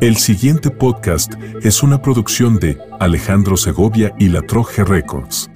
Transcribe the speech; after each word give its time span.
El 0.00 0.16
siguiente 0.16 0.70
podcast 0.70 1.32
es 1.62 1.82
una 1.82 2.02
producción 2.02 2.58
de 2.58 2.78
Alejandro 3.00 3.56
Segovia 3.56 4.14
y 4.18 4.28
La 4.28 4.42
Troje 4.42 4.84
Records. 4.84 5.50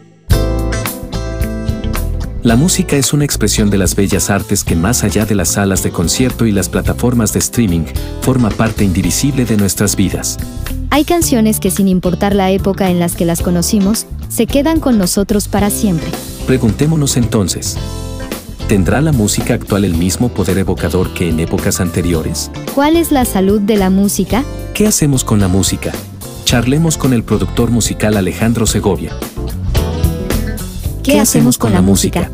La 2.43 2.57
música 2.57 2.97
es 2.97 3.13
una 3.13 3.27
expresión 3.27 3.69
de 3.69 3.77
las 3.77 3.95
bellas 3.95 4.31
artes 4.31 4.65
que 4.65 4.77
más 4.77 5.05
allá 5.05 5.27
de 5.27 5.35
las 5.35 5.51
salas 5.51 5.83
de 5.83 5.91
concierto 5.91 6.47
y 6.47 6.53
las 6.53 6.71
plataformas 6.71 7.35
de 7.35 7.41
streaming, 7.41 7.85
forma 8.23 8.49
parte 8.49 8.83
indivisible 8.83 9.45
de 9.45 9.59
nuestras 9.59 9.95
vidas. 9.95 10.39
Hay 10.89 11.05
canciones 11.05 11.61
que 11.61 11.71
sin 11.71 11.87
importar 11.87 12.35
la 12.35 12.51
época 12.51 12.91
en 12.91 12.99
las 12.99 13.15
que 13.15 13.27
las 13.27 13.43
conocimos, 13.43 14.07
se 14.31 14.47
quedan 14.47 14.81
con 14.81 14.97
nosotros 14.97 15.49
para 15.49 15.69
siempre. 15.69 16.09
Preguntémonos 16.47 17.19
entonces, 17.19 17.77
¿tendrá 18.71 19.01
la 19.01 19.11
música 19.11 19.55
actual 19.55 19.85
el 19.85 19.97
mismo 19.97 20.29
poder 20.29 20.57
evocador 20.59 21.13
que 21.13 21.29
en 21.29 21.41
épocas 21.41 21.81
anteriores? 21.81 22.53
¿Cuál 22.73 22.97
es 22.97 23.11
la 23.11 23.25
salud 23.25 23.61
de 23.61 23.77
la 23.77 23.91
música? 23.91 24.45
¿Qué 24.75 24.87
hacemos 24.87 25.25
con 25.25 25.41
la 25.41 25.49
música? 25.49 25.91
Charlemos 26.45 26.97
con 26.97 27.13
el 27.13 27.25
productor 27.25 27.73
musical 27.73 28.17
Alejandro 28.17 28.67
Segovia. 28.67 29.11
¿Qué, 31.03 31.19
hacemos 31.19 31.59
con, 31.59 31.73
la, 31.73 31.83
música? 31.83 32.31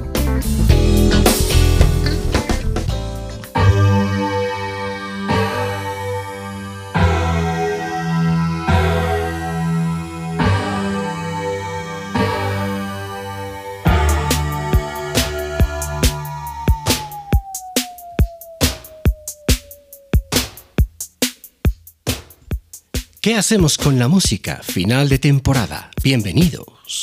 ¿Qué 23.26 23.34
hacemos 23.34 23.76
con 23.76 23.98
la 23.98 24.06
música? 24.06 24.60
Final 24.62 25.08
de 25.08 25.18
temporada. 25.18 25.90
Bienvenidos. 26.00 27.02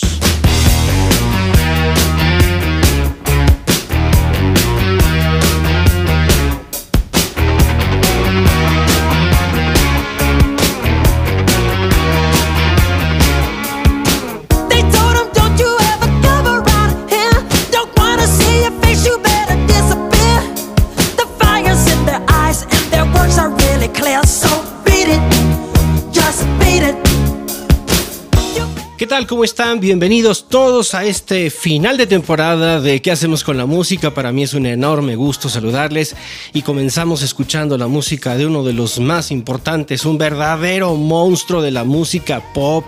Tal? 29.13 29.27
¿Cómo 29.27 29.43
están? 29.43 29.79
Bienvenidos 29.79 30.49
todos 30.49 30.95
a 30.95 31.05
este 31.05 31.51
final 31.51 31.97
de 31.97 32.07
temporada 32.07 32.81
de 32.81 32.99
¿Qué 32.99 33.11
hacemos 33.11 33.43
con 33.43 33.57
la 33.57 33.67
música? 33.67 34.11
Para 34.11 34.31
mí 34.31 34.41
es 34.41 34.55
un 34.55 34.65
enorme 34.65 35.15
gusto 35.15 35.49
saludarles 35.49 36.15
y 36.51 36.63
comenzamos 36.63 37.21
escuchando 37.21 37.77
la 37.77 37.85
música 37.85 38.35
de 38.35 38.47
uno 38.47 38.63
de 38.63 38.73
los 38.73 38.99
más 38.99 39.29
importantes, 39.29 40.05
un 40.05 40.17
verdadero 40.17 40.95
monstruo 40.95 41.61
de 41.61 41.69
la 41.69 41.83
música 41.83 42.41
pop. 42.55 42.85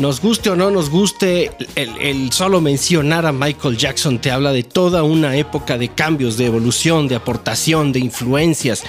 Nos 0.00 0.20
guste 0.20 0.50
o 0.50 0.56
no 0.56 0.72
nos 0.72 0.90
guste, 0.90 1.52
el, 1.76 1.90
el, 2.00 2.32
solo 2.32 2.60
mencionar 2.60 3.24
a 3.24 3.30
Michael 3.30 3.76
Jackson 3.76 4.18
te 4.18 4.32
habla 4.32 4.50
de 4.50 4.64
toda 4.64 5.04
una 5.04 5.36
época 5.36 5.78
de 5.78 5.90
cambios, 5.90 6.36
de 6.38 6.46
evolución, 6.46 7.06
de 7.06 7.14
aportación, 7.14 7.92
de 7.92 8.00
influencias 8.00 8.82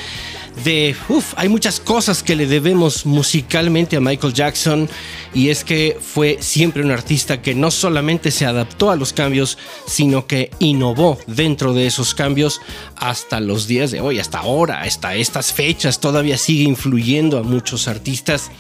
de, 0.64 0.96
uff, 1.10 1.34
hay 1.36 1.50
muchas 1.50 1.80
cosas 1.80 2.24
que 2.24 2.36
le 2.36 2.46
debemos 2.46 3.06
musicalmente 3.06 3.96
a 3.96 4.00
Michael 4.00 4.34
Jackson 4.34 4.90
y 5.34 5.50
es 5.50 5.64
que 5.64 5.98
fue 6.00 6.38
siempre 6.42 6.84
un 6.84 6.92
artista 6.92 7.42
que 7.42 7.56
no 7.56 7.72
solamente 7.72 8.32
se 8.32 8.46
adaptó 8.46 8.92
a 8.92 8.96
los 8.96 9.14
cambios, 9.14 9.58
sino 9.88 10.28
que 10.28 10.52
innovó 10.60 11.18
dentro 11.28 11.74
de 11.74 11.88
esos 11.88 12.14
cambios 12.14 12.62
hasta 12.96 13.40
los 13.40 13.68
días 13.68 13.92
de 13.92 14.02
hoy, 14.02 14.20
hasta 14.20 14.40
ahora, 14.40 14.82
hasta 14.82 15.16
estas 15.16 15.54
fechas, 15.54 16.00
todavía 16.00 16.38
sigue 16.38 16.64
influyendo 16.64 17.38
a 17.38 17.44
muchos 17.44 17.88
artistas 17.88 18.52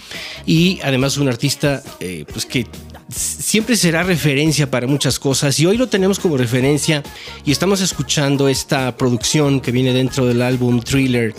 y 0.45 0.79
además 0.83 1.17
un 1.17 1.27
artista 1.27 1.83
eh, 1.99 2.25
pues 2.31 2.45
que 2.45 2.67
siempre 3.09 3.75
será 3.75 4.03
referencia 4.03 4.69
para 4.69 4.87
muchas 4.87 5.19
cosas 5.19 5.59
y 5.59 5.65
hoy 5.65 5.77
lo 5.77 5.87
tenemos 5.87 6.19
como 6.19 6.37
referencia 6.37 7.03
y 7.45 7.51
estamos 7.51 7.81
escuchando 7.81 8.47
esta 8.47 8.95
producción 8.97 9.61
que 9.61 9.71
viene 9.71 9.93
dentro 9.93 10.25
del 10.25 10.41
álbum 10.41 10.81
Thriller 10.81 11.33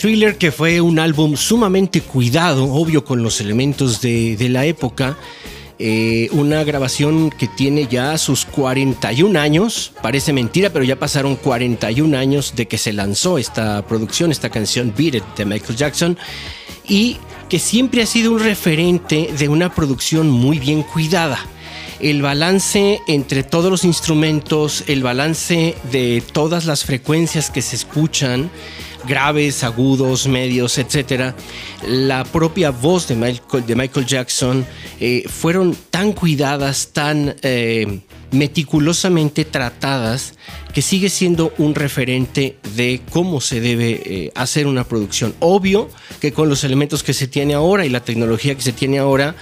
Thriller 0.00 0.38
que 0.38 0.50
fue 0.50 0.80
un 0.80 0.98
álbum 0.98 1.36
sumamente 1.36 2.00
cuidado, 2.00 2.64
obvio 2.72 3.04
con 3.04 3.22
los 3.22 3.38
elementos 3.42 4.00
de, 4.00 4.48
la 4.48 4.64
época. 4.64 5.18
Eh, 5.78 6.30
una 6.32 6.64
grabación 6.64 7.28
que 7.28 7.46
tiene 7.48 7.86
ya 7.86 8.16
sus 8.16 8.46
41 8.46 9.38
años, 9.38 9.92
parece 10.00 10.32
mentira, 10.32 10.70
pero 10.70 10.86
ya 10.86 10.98
pasaron 10.98 11.36
41 11.36 12.16
años 12.16 12.54
de 12.56 12.66
que 12.66 12.78
se 12.78 12.94
lanzó 12.94 13.36
esta 13.36 13.86
producción, 13.86 14.30
esta 14.30 14.48
canción 14.48 14.94
Beat 14.96 15.36
de 15.36 15.44
Michael 15.44 15.76
Jackson, 15.76 16.16
y 16.88 17.18
que 17.50 17.58
siempre 17.58 18.00
ha 18.00 18.06
sido 18.06 18.32
un 18.32 18.40
referente 18.40 19.28
de 19.38 19.48
una 19.50 19.74
producción 19.74 20.30
muy 20.30 20.58
bien 20.58 20.82
cuidada 20.82 21.38
el 22.00 22.22
balance 22.22 23.02
entre 23.06 23.42
todos 23.42 23.70
los 23.70 23.84
instrumentos, 23.84 24.84
el 24.86 25.02
balance 25.02 25.76
de 25.92 26.22
todas 26.32 26.64
las 26.64 26.84
frecuencias 26.84 27.50
que 27.50 27.60
se 27.60 27.76
escuchan, 27.76 28.50
graves, 29.06 29.64
agudos, 29.64 30.26
medios, 30.26 30.78
etc. 30.78 31.34
La 31.86 32.24
propia 32.24 32.70
voz 32.70 33.08
de 33.08 33.16
Michael, 33.16 34.06
Jackson 34.06 34.66
eh, 35.00 35.24
fueron 35.28 35.76
tan 35.90 36.12
cuidadas, 36.12 36.90
tan 36.92 37.36
eh, 37.42 38.00
meticulosamente 38.32 39.44
tratadas, 39.44 40.34
que 40.72 40.82
sigue 40.82 41.10
siendo 41.10 41.52
un 41.58 41.74
referente 41.74 42.58
de 42.76 43.00
cómo 43.10 43.40
se 43.40 43.60
debe 43.60 44.02
eh, 44.04 44.32
hacer 44.34 44.66
una 44.66 44.84
producción. 44.84 45.34
Obvio 45.40 45.88
que 46.20 46.32
con 46.32 46.48
los 46.48 46.62
elementos 46.62 47.02
que 47.02 47.12
se 47.12 47.26
tiene 47.26 47.54
ahora 47.54 47.84
y 47.84 47.88
la 47.88 48.04
tecnología 48.04 48.54
que 48.54 48.62
se 48.62 48.72
tiene 48.72 48.98
ahora, 48.98 49.34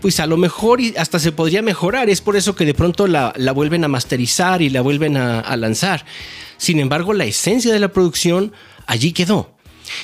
pues 0.00 0.20
a 0.20 0.26
lo 0.26 0.36
mejor 0.36 0.80
hasta 0.96 1.18
se 1.18 1.32
podría 1.32 1.62
mejorar. 1.62 2.08
Es 2.08 2.20
por 2.20 2.36
eso 2.36 2.54
que 2.54 2.64
de 2.64 2.74
pronto 2.74 3.06
la, 3.06 3.32
vuelven 3.54 3.84
a 3.84 3.88
masterizar 3.88 4.62
y 4.62 4.70
la 4.70 4.80
vuelven 4.80 5.16
a 5.16 5.56
lanzar. 5.56 6.04
Sin 6.58 6.80
embargo, 6.80 7.12
la 7.12 7.24
esencia 7.24 7.72
de 7.72 7.78
la 7.78 7.88
producción 7.88 8.52
allí 8.86 9.12
quedó. 9.12 9.56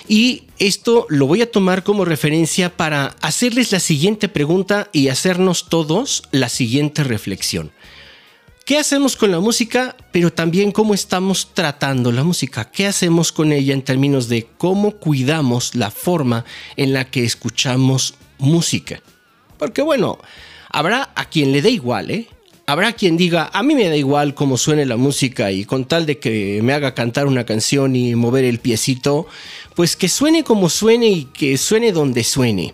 Y 0.09 0.45
esto 0.59 1.07
lo 1.09 1.27
voy 1.27 1.43
a 1.43 1.51
tomar 1.51 1.83
como 1.83 2.05
referencia 2.05 2.77
para 2.77 3.17
hacerles 3.21 3.73
la 3.73 3.81
siguiente 3.81 4.29
pregunta 4.29 4.89
y 4.93 5.09
hacernos 5.09 5.69
todos 5.69 6.23
la 6.31 6.49
siguiente 6.49 7.05
reflexión. 7.05 7.73
¿Qué 8.65 8.79
hacemos 8.79 9.17
con 9.17 9.33
la 9.33 9.41
música? 9.41 9.97
Pero 10.13 10.33
también 10.33 10.71
cómo 10.71 10.95
estamos 10.95 11.51
tratando 11.53 12.13
la 12.13 12.23
música. 12.23 12.71
¿Qué 12.71 12.87
hacemos 12.87 13.33
con 13.33 13.53
ella 13.53 13.75
en 13.75 13.83
términos 13.83 14.29
de 14.29 14.47
cómo 14.57 14.93
cuidamos 14.93 15.75
la 15.75 15.91
forma 15.91 16.45
en 16.77 16.93
la 16.93 17.11
que 17.11 17.25
escuchamos 17.25 18.15
música? 18.39 19.03
Porque 19.59 19.83
bueno, 19.83 20.19
habrá 20.69 21.11
a 21.17 21.25
quien 21.25 21.51
le 21.51 21.61
dé 21.61 21.71
igual, 21.71 22.13
¿eh? 22.13 22.29
Habrá 22.73 22.95
quien 22.95 23.19
diga, 23.19 23.51
a 23.53 23.63
mí 23.63 23.75
me 23.75 23.87
da 23.87 23.97
igual 23.97 24.35
cómo 24.35 24.57
suene 24.57 24.87
la 24.87 24.97
música 24.97 25.53
y 25.53 25.67
con 25.67 25.85
tal 25.85 26.07
de 26.07 26.17
que 26.17 26.59
me 26.63 26.73
haga 26.73 26.95
cantar 26.95 27.27
una 27.27 27.45
canción 27.45 27.95
y 27.95 28.15
mover 28.15 28.47
el 28.47 28.61
piecito, 28.61 29.27
pues 29.75 29.95
que 29.95 30.09
suene 30.09 30.43
como 30.43 30.71
suene 30.71 31.09
y 31.09 31.25
que 31.27 31.59
suene 31.59 31.93
donde 31.93 32.25
suene. 32.25 32.73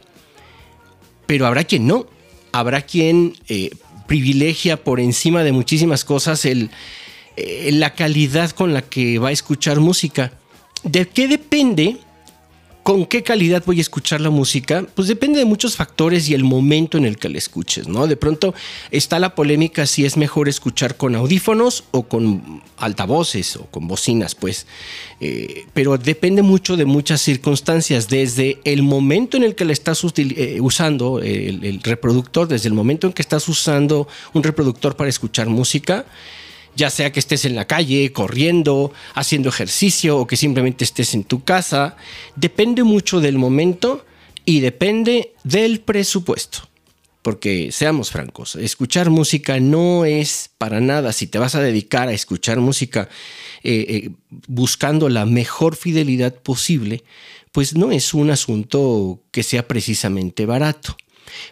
Pero 1.26 1.48
habrá 1.48 1.64
quien 1.64 1.88
no. 1.88 2.06
Habrá 2.52 2.82
quien 2.82 3.34
eh, 3.48 3.70
privilegia 4.06 4.84
por 4.84 5.00
encima 5.00 5.42
de 5.42 5.50
muchísimas 5.50 6.04
cosas 6.04 6.44
eh, 6.44 6.68
la 7.72 7.94
calidad 7.94 8.52
con 8.52 8.74
la 8.74 8.82
que 8.82 9.18
va 9.18 9.30
a 9.30 9.32
escuchar 9.32 9.80
música. 9.80 10.30
¿De 10.84 11.08
qué 11.08 11.26
depende? 11.26 11.96
¿Con 12.88 13.04
qué 13.04 13.22
calidad 13.22 13.62
voy 13.66 13.76
a 13.76 13.82
escuchar 13.82 14.22
la 14.22 14.30
música? 14.30 14.86
Pues 14.94 15.08
depende 15.08 15.38
de 15.38 15.44
muchos 15.44 15.76
factores 15.76 16.30
y 16.30 16.32
el 16.32 16.42
momento 16.42 16.96
en 16.96 17.04
el 17.04 17.18
que 17.18 17.28
la 17.28 17.36
escuches, 17.36 17.86
¿no? 17.86 18.06
De 18.06 18.16
pronto 18.16 18.54
está 18.90 19.18
la 19.18 19.34
polémica 19.34 19.84
si 19.84 20.06
es 20.06 20.16
mejor 20.16 20.48
escuchar 20.48 20.96
con 20.96 21.14
audífonos 21.14 21.84
o 21.90 22.04
con 22.04 22.62
altavoces 22.78 23.56
o 23.56 23.66
con 23.66 23.88
bocinas, 23.88 24.34
pues. 24.34 24.66
Eh, 25.20 25.66
pero 25.74 25.98
depende 25.98 26.40
mucho 26.40 26.78
de 26.78 26.86
muchas 26.86 27.20
circunstancias, 27.20 28.08
desde 28.08 28.58
el 28.64 28.82
momento 28.82 29.36
en 29.36 29.42
el 29.42 29.54
que 29.54 29.66
la 29.66 29.74
estás 29.74 30.02
eh, 30.16 30.58
usando 30.62 31.18
el, 31.18 31.62
el 31.66 31.82
reproductor, 31.82 32.48
desde 32.48 32.68
el 32.68 32.74
momento 32.74 33.06
en 33.06 33.12
que 33.12 33.20
estás 33.20 33.50
usando 33.50 34.08
un 34.32 34.42
reproductor 34.42 34.96
para 34.96 35.10
escuchar 35.10 35.48
música, 35.48 36.06
ya 36.78 36.90
sea 36.90 37.10
que 37.10 37.18
estés 37.18 37.44
en 37.44 37.56
la 37.56 37.66
calle, 37.66 38.12
corriendo, 38.12 38.92
haciendo 39.14 39.48
ejercicio 39.48 40.16
o 40.16 40.26
que 40.28 40.36
simplemente 40.36 40.84
estés 40.84 41.12
en 41.12 41.24
tu 41.24 41.42
casa, 41.42 41.96
depende 42.36 42.84
mucho 42.84 43.20
del 43.20 43.36
momento 43.36 44.06
y 44.44 44.60
depende 44.60 45.34
del 45.42 45.80
presupuesto. 45.80 46.68
Porque 47.20 47.72
seamos 47.72 48.12
francos, 48.12 48.54
escuchar 48.54 49.10
música 49.10 49.58
no 49.58 50.04
es 50.04 50.50
para 50.56 50.80
nada, 50.80 51.12
si 51.12 51.26
te 51.26 51.40
vas 51.40 51.56
a 51.56 51.60
dedicar 51.60 52.08
a 52.08 52.12
escuchar 52.12 52.60
música 52.60 53.08
eh, 53.64 53.84
eh, 53.88 54.10
buscando 54.46 55.08
la 55.08 55.26
mejor 55.26 55.74
fidelidad 55.74 56.32
posible, 56.32 57.02
pues 57.50 57.74
no 57.74 57.90
es 57.90 58.14
un 58.14 58.30
asunto 58.30 59.20
que 59.32 59.42
sea 59.42 59.66
precisamente 59.66 60.46
barato. 60.46 60.96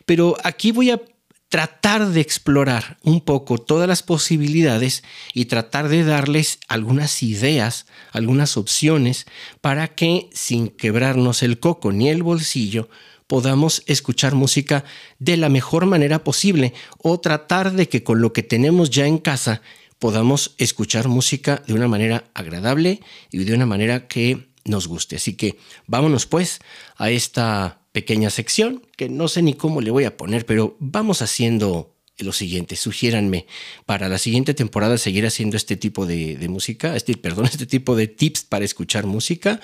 Pero 0.06 0.36
aquí 0.44 0.70
voy 0.70 0.92
a 0.92 1.00
tratar 1.48 2.08
de 2.08 2.20
explorar 2.20 2.98
un 3.02 3.20
poco 3.20 3.58
todas 3.58 3.88
las 3.88 4.02
posibilidades 4.02 5.04
y 5.32 5.46
tratar 5.46 5.88
de 5.88 6.04
darles 6.04 6.58
algunas 6.68 7.22
ideas, 7.22 7.86
algunas 8.12 8.56
opciones 8.56 9.26
para 9.60 9.88
que 9.88 10.28
sin 10.32 10.68
quebrarnos 10.68 11.42
el 11.42 11.60
coco 11.60 11.92
ni 11.92 12.08
el 12.08 12.22
bolsillo 12.22 12.88
podamos 13.26 13.82
escuchar 13.86 14.34
música 14.34 14.84
de 15.18 15.36
la 15.36 15.48
mejor 15.48 15.86
manera 15.86 16.24
posible 16.24 16.74
o 16.98 17.20
tratar 17.20 17.72
de 17.72 17.88
que 17.88 18.02
con 18.02 18.20
lo 18.20 18.32
que 18.32 18.42
tenemos 18.42 18.90
ya 18.90 19.06
en 19.06 19.18
casa 19.18 19.62
podamos 19.98 20.54
escuchar 20.58 21.08
música 21.08 21.62
de 21.66 21.74
una 21.74 21.88
manera 21.88 22.24
agradable 22.34 23.00
y 23.30 23.44
de 23.44 23.54
una 23.54 23.66
manera 23.66 24.06
que 24.08 24.48
nos 24.64 24.88
guste. 24.88 25.16
Así 25.16 25.34
que 25.34 25.58
vámonos 25.86 26.26
pues 26.26 26.60
a 26.96 27.10
esta 27.10 27.80
pequeña 27.96 28.28
sección 28.28 28.82
que 28.94 29.08
no 29.08 29.26
sé 29.26 29.40
ni 29.40 29.54
cómo 29.54 29.80
le 29.80 29.90
voy 29.90 30.04
a 30.04 30.18
poner, 30.18 30.44
pero 30.44 30.76
vamos 30.80 31.22
haciendo 31.22 31.94
lo 32.18 32.34
siguiente, 32.34 32.76
sugiéranme 32.76 33.46
para 33.86 34.10
la 34.10 34.18
siguiente 34.18 34.52
temporada 34.52 34.98
seguir 34.98 35.24
haciendo 35.24 35.56
este 35.56 35.78
tipo 35.78 36.04
de, 36.04 36.46
música, 36.50 36.94
este, 36.94 37.16
perdón, 37.16 37.46
este 37.50 37.64
tipo 37.64 37.96
de 37.96 38.06
tips 38.06 38.44
para 38.44 38.66
escuchar 38.66 39.06
música. 39.06 39.62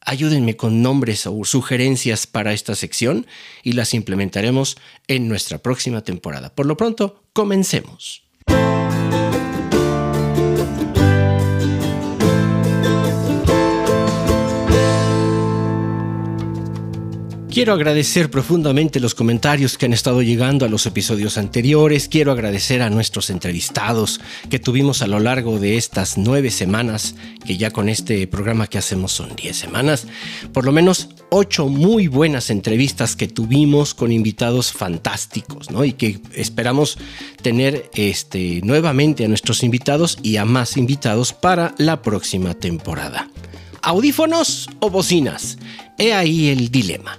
Ayúdenme 0.00 0.56
con 0.56 0.80
nombres 0.80 1.26
o 1.26 1.44
sugerencias 1.44 2.26
para 2.26 2.54
esta 2.54 2.74
sección 2.74 3.26
y 3.62 3.72
las 3.72 3.92
implementaremos 3.92 4.78
en 5.06 5.28
nuestra 5.28 5.58
próxima 5.58 6.00
temporada. 6.02 6.54
Por 6.54 6.64
lo 6.64 6.78
pronto, 6.78 7.22
comencemos. 7.34 8.22
Quiero 17.58 17.72
agradecer 17.72 18.30
profundamente 18.30 19.00
los 19.00 19.16
comentarios 19.16 19.76
que 19.76 19.86
han 19.86 19.92
estado 19.92 20.22
llegando 20.22 20.64
a 20.64 20.68
los 20.68 20.86
episodios 20.86 21.38
anteriores. 21.38 22.06
Quiero 22.06 22.30
agradecer 22.30 22.82
a 22.82 22.88
nuestros 22.88 23.30
entrevistados 23.30 24.20
que 24.48 24.60
tuvimos 24.60 25.02
a 25.02 25.08
lo 25.08 25.18
largo 25.18 25.58
de 25.58 25.76
estas 25.76 26.18
nueve 26.18 26.52
semanas, 26.52 27.16
que 27.44 27.56
ya 27.56 27.72
con 27.72 27.88
este 27.88 28.28
programa 28.28 28.68
que 28.68 28.78
hacemos 28.78 29.10
son 29.10 29.34
diez 29.34 29.56
semanas. 29.56 30.06
Por 30.52 30.66
lo 30.66 30.70
menos 30.70 31.08
ocho 31.30 31.66
muy 31.66 32.06
buenas 32.06 32.50
entrevistas 32.50 33.16
que 33.16 33.26
tuvimos 33.26 33.92
con 33.92 34.12
invitados 34.12 34.70
fantásticos, 34.70 35.68
¿no? 35.68 35.84
Y 35.84 35.94
que 35.94 36.20
esperamos 36.34 36.96
tener 37.42 37.90
este, 37.94 38.60
nuevamente 38.62 39.24
a 39.24 39.28
nuestros 39.28 39.64
invitados 39.64 40.16
y 40.22 40.36
a 40.36 40.44
más 40.44 40.76
invitados 40.76 41.32
para 41.32 41.74
la 41.78 42.02
próxima 42.02 42.54
temporada. 42.54 43.28
¿Audífonos 43.82 44.70
o 44.78 44.90
bocinas? 44.90 45.58
He 45.98 46.12
ahí 46.12 46.50
el 46.50 46.70
dilema. 46.70 47.18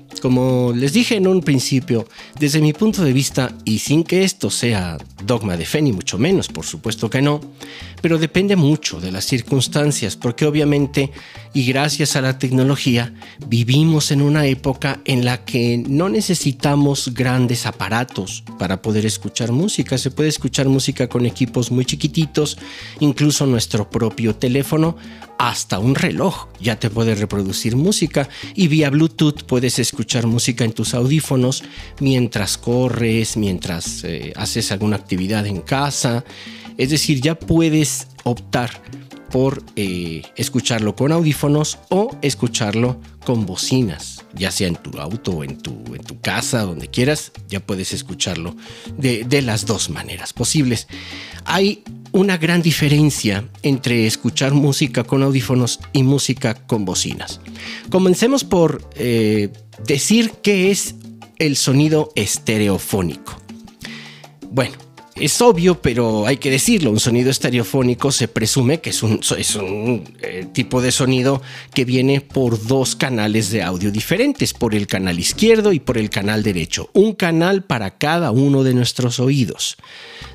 Como 0.21 0.73
les 0.75 0.93
dije 0.93 1.15
en 1.15 1.27
un 1.27 1.41
principio, 1.41 2.07
desde 2.39 2.61
mi 2.61 2.73
punto 2.73 3.03
de 3.03 3.13
vista, 3.13 3.55
y 3.65 3.79
sin 3.79 4.03
que 4.03 4.23
esto 4.23 4.49
sea 4.49 4.97
dogma 5.25 5.57
de 5.57 5.65
fe 5.65 5.81
ni 5.81 5.91
mucho 5.91 6.17
menos, 6.17 6.47
por 6.47 6.65
supuesto 6.65 7.09
que 7.09 7.21
no, 7.21 7.41
pero 8.01 8.17
depende 8.17 8.55
mucho 8.55 8.99
de 8.99 9.11
las 9.11 9.25
circunstancias, 9.25 10.15
porque 10.15 10.45
obviamente, 10.45 11.11
y 11.53 11.65
gracias 11.65 12.15
a 12.15 12.21
la 12.21 12.37
tecnología, 12.37 13.13
vivimos 13.47 14.11
en 14.11 14.21
una 14.21 14.45
época 14.45 14.99
en 15.05 15.25
la 15.25 15.45
que 15.45 15.83
no 15.87 16.09
necesitamos 16.09 17.13
grandes 17.13 17.65
aparatos 17.65 18.43
para 18.59 18.81
poder 18.81 19.05
escuchar 19.05 19.51
música. 19.51 19.97
Se 19.97 20.11
puede 20.11 20.29
escuchar 20.29 20.67
música 20.67 21.07
con 21.07 21.25
equipos 21.25 21.71
muy 21.71 21.85
chiquititos, 21.85 22.57
incluso 22.99 23.45
nuestro 23.45 23.89
propio 23.89 24.35
teléfono, 24.35 24.97
hasta 25.37 25.79
un 25.79 25.95
reloj 25.95 26.49
ya 26.59 26.79
te 26.79 26.91
puede 26.91 27.15
reproducir 27.15 27.75
música 27.75 28.29
y 28.53 28.67
vía 28.67 28.91
Bluetooth 28.91 29.41
puedes 29.47 29.79
escuchar 29.79 30.00
música 30.25 30.63
en 30.63 30.73
tus 30.73 30.93
audífonos 30.93 31.63
mientras 31.99 32.57
corres, 32.57 33.37
mientras 33.37 34.03
eh, 34.03 34.33
haces 34.35 34.71
alguna 34.71 34.97
actividad 34.97 35.45
en 35.45 35.61
casa. 35.61 36.23
Es 36.77 36.89
decir, 36.89 37.21
ya 37.21 37.35
puedes 37.35 38.07
optar 38.23 38.81
por 39.31 39.63
eh, 39.75 40.23
escucharlo 40.35 40.95
con 40.95 41.11
audífonos 41.11 41.79
o 41.89 42.15
escucharlo 42.21 42.99
con 43.25 43.45
bocinas, 43.45 44.25
ya 44.33 44.51
sea 44.51 44.67
en 44.67 44.75
tu 44.75 44.99
auto 44.99 45.31
o 45.31 45.43
en 45.43 45.57
tu, 45.57 45.71
en 45.95 46.03
tu 46.03 46.19
casa, 46.19 46.63
donde 46.63 46.89
quieras, 46.89 47.31
ya 47.47 47.61
puedes 47.61 47.93
escucharlo 47.93 48.55
de, 48.97 49.23
de 49.23 49.41
las 49.41 49.65
dos 49.65 49.89
maneras 49.89 50.33
posibles. 50.33 50.87
Hay 51.45 51.83
una 52.11 52.37
gran 52.37 52.61
diferencia 52.61 53.47
entre 53.63 54.05
escuchar 54.05 54.53
música 54.53 55.03
con 55.03 55.23
audífonos 55.23 55.79
y 55.93 56.03
música 56.03 56.55
con 56.55 56.83
bocinas. 56.83 57.39
Comencemos 57.89 58.43
por 58.43 58.89
eh, 58.95 59.49
decir 59.85 60.31
qué 60.41 60.71
es 60.71 60.95
el 61.37 61.55
sonido 61.55 62.11
estereofónico. 62.15 63.37
Bueno, 64.49 64.75
es 65.15 65.41
obvio, 65.41 65.81
pero 65.81 66.25
hay 66.25 66.37
que 66.37 66.49
decirlo, 66.49 66.89
un 66.89 66.99
sonido 66.99 67.29
estereofónico 67.29 68.11
se 68.11 68.27
presume 68.27 68.79
que 68.79 68.91
es 68.91 69.03
un, 69.03 69.19
es 69.37 69.55
un 69.55 70.03
eh, 70.21 70.47
tipo 70.51 70.81
de 70.81 70.91
sonido 70.91 71.41
que 71.73 71.85
viene 71.85 72.21
por 72.21 72.65
dos 72.65 72.95
canales 72.95 73.51
de 73.51 73.61
audio 73.61 73.91
diferentes, 73.91 74.53
por 74.53 74.73
el 74.73 74.87
canal 74.87 75.19
izquierdo 75.19 75.73
y 75.73 75.79
por 75.79 75.97
el 75.97 76.09
canal 76.09 76.43
derecho, 76.43 76.89
un 76.93 77.13
canal 77.13 77.63
para 77.63 77.97
cada 77.97 78.31
uno 78.31 78.63
de 78.63 78.73
nuestros 78.73 79.19
oídos. 79.19 79.77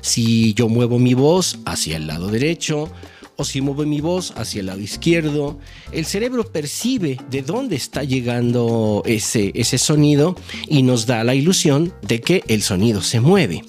Si 0.01 0.53
yo 0.53 0.69
muevo 0.69 0.99
mi 0.99 1.13
voz 1.13 1.59
hacia 1.65 1.97
el 1.97 2.07
lado 2.07 2.29
derecho, 2.29 2.89
o 3.37 3.45
si 3.45 3.61
muevo 3.61 3.85
mi 3.85 4.01
voz 4.01 4.33
hacia 4.35 4.59
el 4.59 4.65
lado 4.65 4.81
izquierdo, 4.81 5.59
el 5.91 6.05
cerebro 6.05 6.51
percibe 6.51 7.19
de 7.29 7.43
dónde 7.43 7.75
está 7.75 8.03
llegando 8.03 9.03
ese, 9.05 9.51
ese 9.53 9.77
sonido 9.77 10.35
y 10.67 10.81
nos 10.81 11.05
da 11.05 11.23
la 11.23 11.35
ilusión 11.35 11.93
de 12.01 12.19
que 12.19 12.43
el 12.47 12.63
sonido 12.63 13.01
se 13.01 13.19
mueve. 13.19 13.63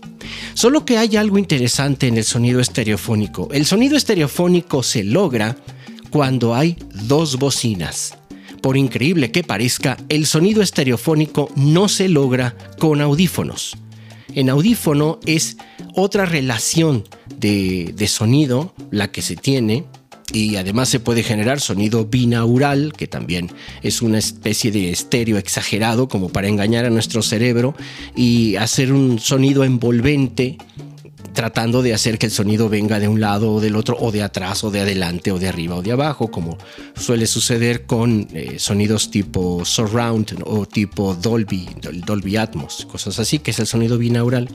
Solo 0.55 0.85
que 0.85 0.99
hay 0.99 1.17
algo 1.17 1.39
interesante 1.39 2.09
en 2.09 2.17
el 2.17 2.25
sonido 2.25 2.61
estereofónico. 2.61 3.49
El 3.53 3.67
sonido 3.67 3.97
estereofónico 3.97 4.83
se 4.83 5.05
logra 5.05 5.57
cuando 6.11 6.55
hay 6.55 6.77
dos 7.07 7.39
bocinas. 7.39 8.17
Por 8.63 8.77
increíble 8.77 9.31
que 9.31 9.45
parezca, 9.45 9.97
el 10.09 10.27
sonido 10.27 10.63
estereofónico 10.63 11.51
no 11.55 11.89
se 11.89 12.09
logra 12.09 12.57
con 12.79 13.01
audífonos. 13.01 13.77
En 14.35 14.51
audífono 14.51 15.21
es 15.27 15.57
otra 15.99 16.27
relación 16.27 17.05
de, 17.37 17.95
sonido 18.09 18.73
la 18.91 19.11
que 19.11 19.23
se 19.23 19.37
tiene 19.37 19.85
y 20.33 20.57
además 20.57 20.89
se 20.89 21.01
puede 21.01 21.23
generar 21.23 21.61
sonido 21.61 22.05
binaural, 22.05 22.93
que 22.93 23.07
también 23.07 23.51
es 23.83 24.03
una 24.03 24.19
especie 24.19 24.71
de 24.71 24.91
estéreo 24.91 25.39
exagerado 25.39 26.09
como 26.09 26.29
para 26.29 26.49
engañar 26.49 26.85
a 26.85 26.91
nuestro 26.91 27.23
cerebro 27.23 27.75
y 28.15 28.57
hacer 28.57 28.93
un 28.93 29.19
sonido 29.19 29.65
envolvente 29.65 30.59
tratando 31.33 31.83
de 31.83 31.95
hacer 31.95 32.19
que 32.19 32.27
el 32.27 32.33
sonido 32.33 32.69
venga 32.69 32.99
de 32.99 33.07
un 33.07 33.21
lado 33.21 33.53
o 33.53 33.61
del 33.61 33.77
otro, 33.77 33.97
o 34.01 34.11
de 34.11 34.23
atrás, 34.23 34.65
o 34.65 34.73
de 34.73 34.81
adelante, 34.81 35.31
o 35.31 35.39
de 35.39 35.49
arriba, 35.49 35.77
o 35.77 35.83
de 35.83 35.93
abajo, 35.93 36.33
como 36.33 36.59
suele 36.97 37.29
suceder 37.29 37.87
con 37.87 38.27
eh, 38.33 38.59
sonidos 38.59 39.11
tipo 39.11 39.65
surround 39.65 40.43
o 40.45 40.67
tipo 40.67 41.15
Dolby, 41.15 41.69
Dolby 42.05 42.37
Atmos, 42.37 42.89
cosas 42.91 43.21
así, 43.21 43.39
que 43.39 43.53
es 43.53 43.61
el 43.61 43.69
sonido 43.69 43.99
binaural. 43.99 44.49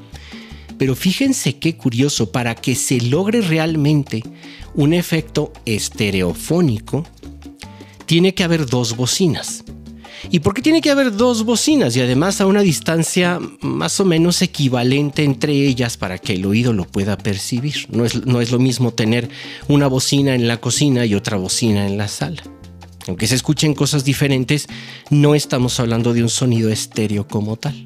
Pero 0.77 0.95
fíjense 0.95 1.57
qué 1.57 1.75
curioso, 1.77 2.31
para 2.31 2.55
que 2.55 2.75
se 2.75 2.99
logre 3.01 3.41
realmente 3.41 4.23
un 4.75 4.93
efecto 4.93 5.53
estereofónico, 5.65 7.05
tiene 8.05 8.33
que 8.33 8.43
haber 8.43 8.65
dos 8.65 8.95
bocinas. 8.95 9.63
¿Y 10.31 10.39
por 10.39 10.53
qué 10.53 10.61
tiene 10.61 10.81
que 10.81 10.89
haber 10.89 11.15
dos 11.15 11.43
bocinas 11.43 11.95
y 11.95 12.01
además 12.01 12.39
a 12.39 12.45
una 12.45 12.61
distancia 12.61 13.39
más 13.61 13.99
o 13.99 14.05
menos 14.05 14.41
equivalente 14.41 15.23
entre 15.23 15.53
ellas 15.53 15.97
para 15.97 16.17
que 16.17 16.33
el 16.33 16.45
oído 16.45 16.73
lo 16.73 16.85
pueda 16.85 17.17
percibir? 17.17 17.87
No 17.89 18.05
es, 18.05 18.25
no 18.25 18.39
es 18.39 18.51
lo 18.51 18.59
mismo 18.59 18.93
tener 18.93 19.29
una 19.67 19.87
bocina 19.87 20.33
en 20.33 20.47
la 20.47 20.57
cocina 20.57 21.05
y 21.05 21.13
otra 21.13 21.37
bocina 21.37 21.85
en 21.85 21.97
la 21.97 22.07
sala. 22.07 22.41
Aunque 23.07 23.27
se 23.27 23.35
escuchen 23.35 23.73
cosas 23.73 24.05
diferentes, 24.05 24.67
no 25.09 25.35
estamos 25.35 25.79
hablando 25.79 26.13
de 26.13 26.23
un 26.23 26.29
sonido 26.29 26.69
estéreo 26.69 27.27
como 27.27 27.57
tal. 27.57 27.83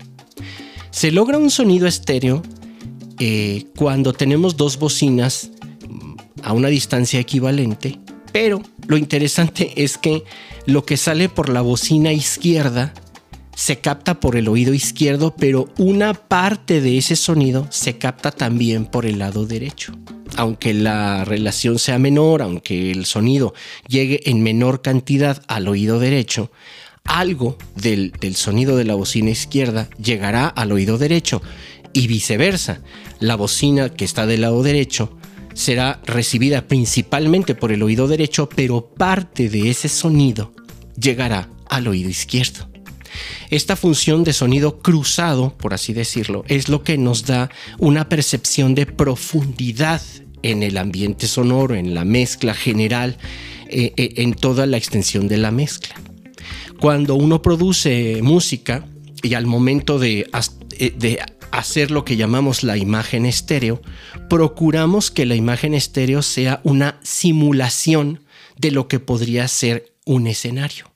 Se 0.92 1.12
logra 1.12 1.40
un 1.40 1.50
sonido 1.50 1.88
estéreo 1.88 2.44
eh, 3.20 3.66
cuando 3.76 4.14
tenemos 4.14 4.58
dos 4.58 4.78
bocinas 4.78 5.52
a 6.44 6.54
una 6.54 6.68
distancia 6.68 7.20
equivalente, 7.20 8.00
pero 8.32 8.62
lo 8.88 8.98
interesante 8.98 9.74
es 9.84 9.98
que 9.98 10.24
lo 10.66 10.86
que 10.86 10.98
sale 10.98 11.30
por 11.30 11.50
la 11.50 11.62
bocina 11.62 12.12
izquierda 12.12 12.94
se 13.56 13.80
capta 13.80 14.20
por 14.20 14.36
el 14.36 14.48
oído 14.48 14.76
izquierdo, 14.76 15.36
pero 15.36 15.68
una 15.80 16.14
parte 16.14 16.80
de 16.80 17.00
ese 17.00 17.16
sonido 17.16 17.68
se 17.72 17.98
capta 17.98 18.30
también 18.30 18.86
por 18.86 19.08
el 19.08 19.18
lado 19.18 19.48
derecho. 19.48 19.94
Aunque 20.36 20.76
la 20.76 21.26
relación 21.26 21.80
sea 21.80 21.98
menor, 21.98 22.44
aunque 22.44 22.92
el 22.92 23.08
sonido 23.08 23.56
llegue 23.88 24.30
en 24.30 24.44
menor 24.44 24.84
cantidad 24.84 25.42
al 25.48 25.68
oído 25.68 25.98
derecho, 26.00 26.52
algo 27.04 27.58
del, 27.76 28.12
del 28.20 28.36
sonido 28.36 28.78
de 28.78 28.86
la 28.86 28.94
bocina 28.94 29.32
izquierda 29.32 29.90
llegará 30.00 30.48
al 30.48 30.72
oído 30.72 31.00
derecho 31.00 31.42
y 31.94 32.08
viceversa. 32.08 32.82
La 33.20 33.36
bocina 33.36 33.90
que 33.90 34.06
está 34.06 34.26
del 34.26 34.42
lado 34.42 34.64
derecho 34.64 35.18
será 35.54 36.02
recibida 36.06 36.68
principalmente 36.68 37.56
por 37.56 37.72
el 37.72 37.82
oído 37.84 38.08
derecho, 38.08 38.48
pero 38.48 38.94
parte 38.94 39.50
de 39.50 39.70
ese 39.70 39.90
sonido 39.90 40.54
llegará 41.00 41.50
al 41.70 41.88
oído 41.88 42.10
izquierdo. 42.10 42.70
Esta 43.50 43.76
función 43.76 44.24
de 44.24 44.34
sonido 44.34 44.80
cruzado, 44.80 45.58
por 45.58 45.74
así 45.74 45.94
decirlo, 45.94 46.44
es 46.48 46.70
lo 46.70 46.84
que 46.84 46.98
nos 46.98 47.26
da 47.26 47.50
una 47.80 48.10
percepción 48.10 48.76
de 48.76 48.86
profundidad 48.86 50.02
en 50.44 50.64
el 50.64 50.78
ambiente 50.78 51.28
sonoro, 51.28 51.76
en 51.76 51.94
la 51.94 52.06
mezcla 52.06 52.54
general, 52.54 53.18
eh, 53.70 53.94
eh, 53.98 54.14
en 54.18 54.34
toda 54.34 54.66
la 54.66 54.78
extensión 54.78 55.28
de 55.28 55.38
la 55.38 55.52
mezcla. 55.52 55.96
Cuando 56.80 57.16
uno 57.16 57.42
produce 57.42 58.20
música 58.22 58.86
y 59.24 59.34
al 59.34 59.46
momento 59.46 59.98
de, 59.98 60.30
eh, 60.78 60.94
de 60.96 61.20
hacer 61.52 61.92
lo 61.92 62.06
que 62.06 62.18
llamamos 62.18 62.64
la 62.64 62.78
imagen 62.78 63.26
estéreo, 63.26 63.82
procuramos 64.30 65.12
que 65.12 65.26
la 65.26 65.36
imagen 65.36 65.74
estéreo 65.74 66.22
sea 66.22 66.62
una 66.64 67.00
simulación 67.04 68.24
de 68.58 68.72
lo 68.72 68.88
que 68.88 69.00
podría 69.00 69.48
ser 69.48 69.94
un 70.06 70.28
escenario. 70.28 70.92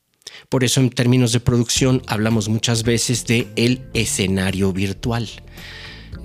Por 0.49 0.63
eso 0.63 0.81
en 0.81 0.89
términos 0.89 1.31
de 1.31 1.39
producción 1.39 2.01
hablamos 2.07 2.49
muchas 2.49 2.83
veces 2.83 3.25
de 3.25 3.47
el 3.55 3.83
escenario 3.93 4.73
virtual. 4.73 5.29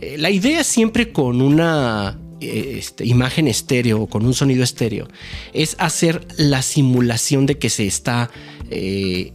Eh, 0.01 0.17
la 0.19 0.31
idea 0.31 0.65
siempre 0.65 1.13
con 1.13 1.41
una 1.41 2.19
eh, 2.41 2.77
este, 2.79 3.07
imagen 3.07 3.49
estéreo 3.49 4.03
o 4.03 4.07
con 4.09 4.27
un 4.27 4.35
sonido 4.35 4.63
estéreo 4.63 5.09
es 5.53 5.77
hacer 5.79 6.27
la 6.37 6.63
simulación 6.63 7.47
de 7.47 7.59
que 7.59 7.71
se 7.71 7.87
está 7.87 8.31
eh, 8.71 9.33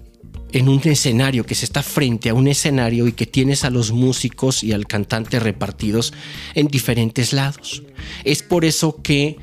en 0.54 0.70
un 0.70 0.82
escenario, 0.84 1.46
que 1.46 1.56
se 1.56 1.66
está 1.66 1.84
frente 1.84 2.30
a 2.30 2.34
un 2.34 2.48
escenario 2.48 3.08
y 3.08 3.14
que 3.14 3.26
tienes 3.26 3.64
a 3.64 3.70
los 3.70 3.92
músicos 3.92 4.64
y 4.64 4.74
al 4.74 4.88
cantante 4.88 5.40
repartidos 5.40 6.14
en 6.56 6.68
diferentes 6.68 7.34
lados. 7.34 7.84
Es 8.24 8.44
por 8.44 8.66
eso 8.66 9.02
que, 9.02 9.38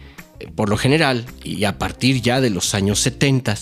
por 0.55 0.69
lo 0.69 0.77
general, 0.77 1.25
y 1.43 1.65
a 1.65 1.79
partir 1.79 2.21
ya 2.21 2.41
de 2.41 2.51
los 2.51 2.75
años 2.75 3.01
70, 3.01 3.57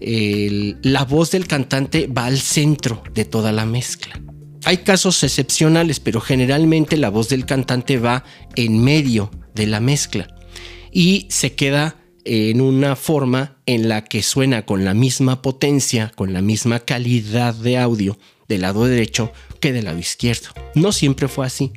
la 0.00 1.04
voz 1.04 1.30
del 1.30 1.46
cantante 1.46 2.06
va 2.06 2.26
al 2.26 2.38
centro 2.38 3.02
de 3.14 3.24
toda 3.24 3.52
la 3.52 3.66
mezcla. 3.66 4.20
Hay 4.64 4.78
casos 4.78 5.22
excepcionales, 5.22 6.00
pero 6.00 6.20
generalmente 6.20 6.96
la 6.96 7.10
voz 7.10 7.28
del 7.28 7.46
cantante 7.46 7.98
va 7.98 8.24
en 8.56 8.82
medio 8.82 9.30
de 9.54 9.66
la 9.66 9.80
mezcla 9.80 10.26
y 10.92 11.26
se 11.30 11.54
queda 11.54 11.96
en 12.26 12.60
una 12.60 12.96
forma 12.96 13.56
en 13.66 13.88
la 13.88 14.04
que 14.04 14.22
suena 14.22 14.66
con 14.66 14.84
la 14.84 14.94
misma 14.94 15.42
potencia, 15.42 16.12
con 16.14 16.32
la 16.32 16.42
misma 16.42 16.80
calidad 16.80 17.54
de 17.54 17.78
audio 17.78 18.18
del 18.48 18.62
lado 18.62 18.84
derecho 18.84 19.32
que 19.60 19.72
del 19.72 19.86
lado 19.86 19.98
izquierdo. 19.98 20.48
No 20.74 20.92
siempre 20.92 21.28
fue 21.28 21.46
así. 21.46 21.72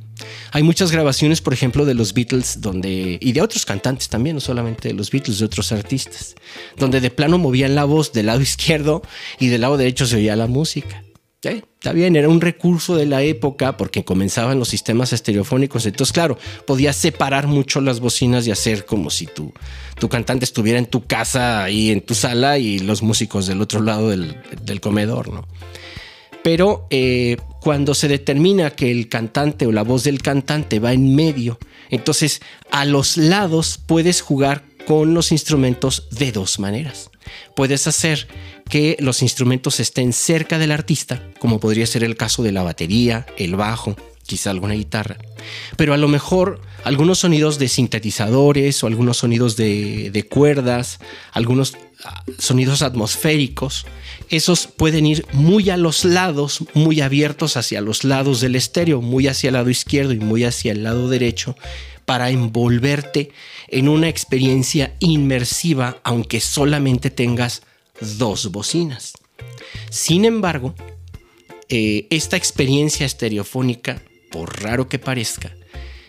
Hay 0.51 0.63
muchas 0.63 0.91
grabaciones, 0.91 1.39
por 1.39 1.53
ejemplo, 1.53 1.85
de 1.85 1.93
los 1.93 2.13
Beatles 2.13 2.61
donde 2.61 3.17
y 3.21 3.31
de 3.31 3.41
otros 3.41 3.65
cantantes 3.65 4.09
también, 4.09 4.35
no 4.35 4.41
solamente 4.41 4.89
de 4.89 4.93
los 4.93 5.11
Beatles, 5.11 5.39
de 5.39 5.45
otros 5.45 5.71
artistas, 5.71 6.35
donde 6.77 6.99
de 6.99 7.11
plano 7.11 7.37
movían 7.37 7.75
la 7.75 7.85
voz 7.85 8.11
del 8.11 8.25
lado 8.25 8.41
izquierdo 8.41 9.01
y 9.39 9.47
del 9.47 9.61
lado 9.61 9.77
derecho 9.77 10.05
se 10.05 10.17
oía 10.17 10.35
la 10.35 10.47
música. 10.47 11.03
Está 11.41 11.93
bien, 11.93 12.17
era 12.17 12.27
un 12.27 12.41
recurso 12.41 12.97
de 12.97 13.05
la 13.05 13.21
época 13.23 13.77
porque 13.77 14.03
comenzaban 14.03 14.59
los 14.59 14.67
sistemas 14.67 15.13
estereofónicos. 15.13 15.85
Entonces, 15.85 16.11
claro, 16.11 16.37
podías 16.67 16.97
separar 16.97 17.47
mucho 17.47 17.79
las 17.79 18.01
bocinas 18.01 18.45
y 18.45 18.51
hacer 18.51 18.85
como 18.85 19.09
si 19.09 19.25
tu, 19.25 19.53
tu 19.97 20.09
cantante 20.09 20.43
estuviera 20.43 20.77
en 20.77 20.87
tu 20.87 21.05
casa, 21.05 21.63
ahí 21.63 21.91
en 21.91 22.01
tu 22.01 22.13
sala 22.13 22.57
y 22.57 22.79
los 22.79 23.01
músicos 23.01 23.47
del 23.47 23.61
otro 23.61 23.81
lado 23.81 24.09
del, 24.09 24.81
comedor, 24.81 25.31
¿no? 25.31 25.47
Pero 26.43 26.87
eh, 26.89 27.37
cuando 27.61 27.93
se 27.93 28.09
determina 28.09 28.71
que 28.71 28.91
el 28.91 29.07
cantante 29.07 29.65
o 29.65 29.71
la 29.71 29.83
voz 29.83 30.03
del 30.03 30.21
cantante 30.21 30.79
va 30.79 30.91
en 30.91 31.15
medio, 31.15 31.57
entonces 31.89 32.41
a 32.69 32.83
los 32.83 33.15
lados 33.15 33.79
puedes 33.85 34.19
jugar 34.19 34.63
con 34.85 35.13
los 35.13 35.31
instrumentos 35.31 36.09
de 36.11 36.33
dos 36.33 36.59
maneras. 36.59 37.11
Puedes 37.55 37.87
hacer 37.87 38.27
que 38.69 38.95
los 38.99 39.21
instrumentos 39.21 39.79
estén 39.79 40.13
cerca 40.13 40.59
del 40.59 40.71
artista, 40.71 41.23
como 41.39 41.59
podría 41.59 41.87
ser 41.87 42.03
el 42.03 42.15
caso 42.15 42.43
de 42.43 42.51
la 42.51 42.63
batería, 42.63 43.25
el 43.37 43.55
bajo, 43.55 43.95
quizá 44.25 44.51
alguna 44.51 44.75
guitarra, 44.75 45.17
pero 45.75 45.93
a 45.93 45.97
lo 45.97 46.07
mejor 46.07 46.61
algunos 46.83 47.19
sonidos 47.19 47.57
de 47.57 47.67
sintetizadores 47.67 48.83
o 48.83 48.87
algunos 48.87 49.17
sonidos 49.17 49.57
de, 49.57 50.27
cuerdas, 50.29 50.99
algunos 51.31 51.75
ah, 52.05 52.23
sonidos 52.37 52.83
atmosféricos, 52.83 53.87
esos 54.29 54.67
pueden 54.67 55.07
ir 55.07 55.25
muy 55.33 55.71
a 55.71 55.77
los 55.77 56.05
lados, 56.05 56.63
muy 56.75 57.01
abiertos 57.01 57.57
hacia 57.57 57.81
los 57.81 58.03
lados 58.03 58.39
del 58.39 58.55
estéreo, 58.55 59.01
muy 59.01 59.27
hacia 59.27 59.47
el 59.47 59.55
lado 59.55 59.71
izquierdo 59.71 60.13
y 60.13 60.19
muy 60.19 60.43
hacia 60.43 60.73
el 60.73 60.83
lado 60.83 61.09
derecho, 61.09 61.57
para 62.05 62.29
envolverte 62.29 63.31
en 63.67 63.89
una 63.89 64.09
experiencia 64.09 64.95
inmersiva, 64.99 65.97
aunque 66.03 66.39
solamente 66.39 67.09
tengas 67.09 67.63
dos 68.01 68.51
bocinas. 68.51 69.13
Sin 69.89 70.25
embargo, 70.25 70.75
eh, 71.69 72.07
esta 72.09 72.37
experiencia 72.37 73.05
estereofónica, 73.05 74.01
por 74.31 74.61
raro 74.63 74.89
que 74.89 74.99
parezca, 74.99 75.55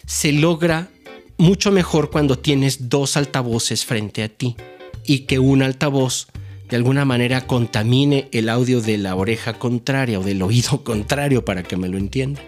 se 0.06 0.32
logra 0.32 0.88
mucho 1.36 1.72
mejor 1.72 2.10
cuando 2.10 2.38
tienes 2.38 2.88
dos 2.88 3.16
altavoces 3.16 3.84
frente 3.84 4.22
a 4.22 4.28
ti 4.28 4.56
y 5.04 5.20
que 5.20 5.38
un 5.38 5.62
altavoz 5.62 6.28
de 6.68 6.76
alguna 6.76 7.04
manera 7.04 7.46
contamine 7.46 8.28
el 8.32 8.48
audio 8.48 8.80
de 8.80 8.96
la 8.96 9.16
oreja 9.16 9.58
contraria 9.58 10.20
o 10.20 10.22
del 10.22 10.42
oído 10.42 10.84
contrario 10.84 11.44
para 11.44 11.62
que 11.62 11.76
me 11.76 11.88
lo 11.88 11.98
entiendan. 11.98 12.44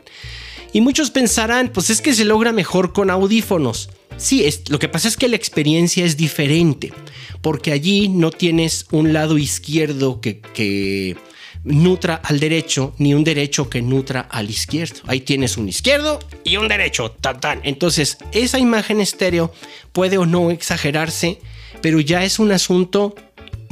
Y 0.73 0.81
muchos 0.81 1.11
pensarán, 1.11 1.69
pues 1.69 1.91
es 1.91 2.01
que 2.01 2.15
se 2.15 2.25
logra 2.25 2.53
mejor 2.53 2.93
con 2.93 3.11
audífonos. 3.11 3.91
Sí, 4.17 4.45
es, 4.45 4.69
lo 4.71 4.79
que 4.79 4.89
pasa 4.89 5.09
es 5.09 5.17
que 5.17 5.29
la 5.29 5.37
experiencia 5.37 6.05
es 6.05 6.17
diferente, 6.17 6.93
porque 7.41 7.73
allí 7.73 8.09
no 8.09 8.31
tienes 8.31 8.87
un 8.91 9.13
lado 9.13 9.37
izquierdo 9.39 10.21
que, 10.21 11.17
nutra 11.65 12.17
al 12.17 12.41
derecho, 12.41 12.95
ni 12.99 13.15
un 13.15 13.23
derecho 13.23 13.71
que 13.71 13.83
nutra 13.83 14.21
al 14.21 14.51
izquierdo. 14.51 15.01
Ahí 15.07 15.21
tienes 15.21 15.57
un 15.57 15.69
izquierdo 15.69 16.19
y 16.43 16.57
un 16.57 16.69
derecho, 16.69 17.13
tan, 17.13 17.41
tan. 17.41 17.61
Entonces, 17.63 18.19
esa 18.33 18.59
imagen 18.59 19.01
estéreo 19.01 19.53
puede 19.93 20.19
o 20.19 20.27
no 20.27 20.51
exagerarse, 20.51 21.39
pero 21.81 22.01
ya 22.01 22.25
es 22.25 22.39
un 22.39 22.51
asunto 22.51 23.15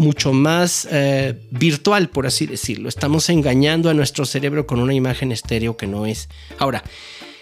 mucho 0.00 0.33
más 0.33 0.88
eh, 0.90 1.38
virtual, 1.50 2.09
por 2.09 2.26
así 2.26 2.47
decirlo. 2.47 2.88
Estamos 2.88 3.28
engañando 3.28 3.90
a 3.90 3.95
nuestro 3.95 4.25
cerebro 4.25 4.66
con 4.66 4.80
una 4.80 4.95
imagen 4.95 5.30
estéreo 5.30 5.76
que 5.76 5.87
no 5.87 6.07
es. 6.07 6.30
Ahora, 6.59 6.83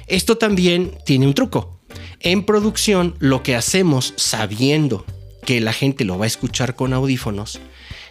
esto 0.08 0.36
también 0.38 0.98
tiene 1.06 1.26
un 1.26 1.34
truco. 1.34 1.80
En 2.18 2.42
producción, 2.44 3.14
lo 3.20 3.44
que 3.44 3.54
hacemos 3.54 4.12
sabiendo 4.16 5.06
que 5.46 5.60
la 5.60 5.72
gente 5.72 6.04
lo 6.04 6.18
va 6.18 6.24
a 6.24 6.26
escuchar 6.26 6.74
con 6.74 6.92
audífonos 6.92 7.60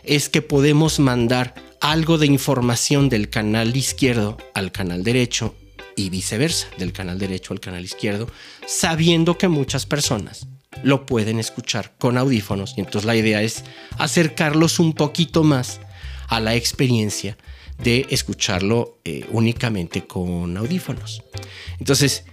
es 0.03 0.29
que 0.29 0.41
podemos 0.41 0.99
mandar 0.99 1.53
algo 1.81 2.17
de 2.17 2.27
información 2.27 3.09
del 3.09 3.29
canal 3.29 3.75
izquierdo 3.75 4.37
al 4.53 4.71
canal 4.71 5.03
derecho 5.03 5.55
y 5.97 6.09
viceversa, 6.09 6.67
del 6.77 6.93
canal 6.93 7.19
derecho 7.19 7.53
al 7.53 7.59
canal 7.59 7.83
izquierdo, 7.83 8.29
sabiendo 8.65 9.37
que 9.37 9.49
muchas 9.49 9.85
personas 9.85 10.47
lo 10.83 11.05
pueden 11.05 11.39
escuchar 11.39 11.93
con 11.97 12.17
audífonos. 12.17 12.73
Y 12.77 12.81
entonces 12.81 13.05
la 13.05 13.15
idea 13.15 13.41
es 13.41 13.63
acercarlos 13.97 14.79
un 14.79 14.93
poquito 14.93 15.43
más 15.43 15.79
a 16.27 16.39
la 16.39 16.55
experiencia 16.55 17.37
de 17.77 18.07
escucharlo 18.09 18.99
eh, 19.05 19.25
únicamente 19.31 20.05
con 20.05 20.57
audífonos. 20.57 21.23
Entonces, 21.79 22.25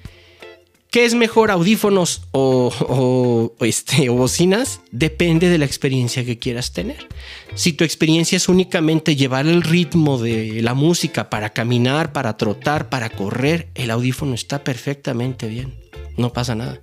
¿Qué 0.95 1.05
es 1.05 1.17
mejor, 1.17 1.51
audífonos 1.51 2.23
o, 2.31 3.53
este, 3.63 4.09
o 4.11 4.15
bocinas? 4.15 4.81
Depende 4.93 5.49
de 5.49 5.59
la 5.59 5.65
experiencia 5.65 6.25
que 6.25 6.39
quieras 6.39 6.73
tener. 6.73 7.09
Si 7.57 7.73
tu 7.73 7.83
experiencia 7.83 8.37
es 8.37 8.49
únicamente 8.49 9.17
llevar 9.17 9.49
el 9.49 9.63
ritmo 9.63 10.19
de 10.19 10.63
la 10.63 10.75
música 10.75 11.31
para 11.31 11.51
caminar, 11.51 12.13
para 12.13 12.37
trotar, 12.37 12.91
para 12.91 13.11
correr, 13.11 13.71
el 13.75 13.91
audífono 13.91 14.35
está 14.35 14.63
perfectamente 14.63 15.49
bien. 15.49 15.75
No 16.17 16.33
pasa 16.33 16.55
nada. 16.55 16.81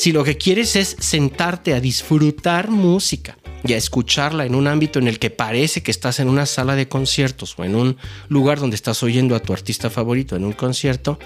Si 0.00 0.12
lo 0.12 0.24
que 0.24 0.38
quieres 0.38 0.76
es 0.76 0.96
sentarte 0.98 1.74
a 1.74 1.80
disfrutar 1.80 2.70
música 2.70 3.36
y 3.62 3.74
a 3.74 3.76
escucharla 3.76 4.46
en 4.46 4.54
un 4.54 4.66
ámbito 4.66 4.98
en 4.98 5.06
el 5.08 5.18
que 5.18 5.28
parece 5.28 5.82
que 5.82 5.90
estás 5.90 6.20
en 6.20 6.30
una 6.30 6.46
sala 6.46 6.74
de 6.74 6.88
conciertos 6.88 7.54
o 7.58 7.64
en 7.64 7.74
un 7.74 7.98
lugar 8.30 8.60
donde 8.60 8.76
estás 8.76 9.02
oyendo 9.02 9.36
a 9.36 9.40
tu 9.40 9.52
artista 9.52 9.90
favorito 9.90 10.36
en 10.36 10.46
un 10.46 10.54
concierto, 10.54 11.18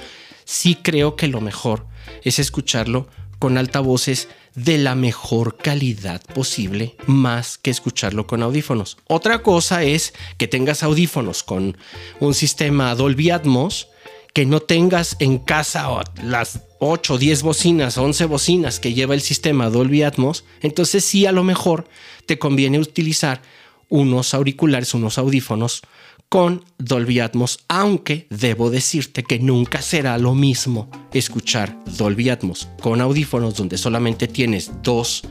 sí 0.45 0.75
creo 0.75 1.15
que 1.15 1.29
lo 1.29 1.41
mejor 1.41 1.87
es 2.25 2.41
escucharlo 2.41 3.07
con 3.39 3.59
altavoces 3.59 4.27
de 4.57 4.79
la 4.79 4.97
mejor 4.97 5.57
calidad 5.57 6.21
posible, 6.35 6.97
más 7.07 7.59
que 7.59 7.71
escucharlo 7.71 8.27
con 8.27 8.43
audífonos. 8.43 8.97
Otra 9.07 9.45
cosa 9.45 9.85
es 9.85 10.15
que 10.37 10.49
tengas 10.49 10.83
audífonos 10.83 11.45
con 11.45 11.77
un 12.19 12.35
sistema 12.35 12.93
Dolby 12.97 13.31
Atmos, 13.31 13.87
que 14.35 14.45
no 14.45 14.61
tengas 14.61 15.17
en 15.21 15.39
casa 15.39 15.89
las 16.23 16.61
8, 16.81 17.19
10 17.19 17.43
bocinas, 17.43 17.97
11 17.97 18.25
bocinas 18.27 18.81
que 18.81 18.93
lleva 18.93 19.15
el 19.15 19.21
sistema 19.21 19.71
Dolby 19.71 20.03
Atmos, 20.03 20.45
entonces 20.61 21.05
sí 21.05 21.25
a 21.25 21.33
lo 21.33 21.45
mejor 21.45 21.87
te 22.27 22.37
conviene 22.39 22.81
utilizar 22.81 23.41
unos 23.89 24.35
auriculares, 24.35 24.93
unos 24.93 25.19
audífonos 25.19 25.83
con 26.29 26.65
Dolby 26.79 27.21
Atmos, 27.21 27.61
aunque 27.69 28.27
debo 28.29 28.71
decirte 28.71 29.23
que 29.23 29.39
nunca 29.39 29.81
será 29.81 30.19
lo 30.19 30.35
mismo 30.35 30.91
escuchar 31.13 31.79
Dolby 31.97 32.29
Atmos 32.31 32.69
con 32.81 33.01
audífonos 33.01 33.55
donde 33.55 33.79
solamente 33.79 34.27
tienes 34.27 34.73
dos 34.83 35.23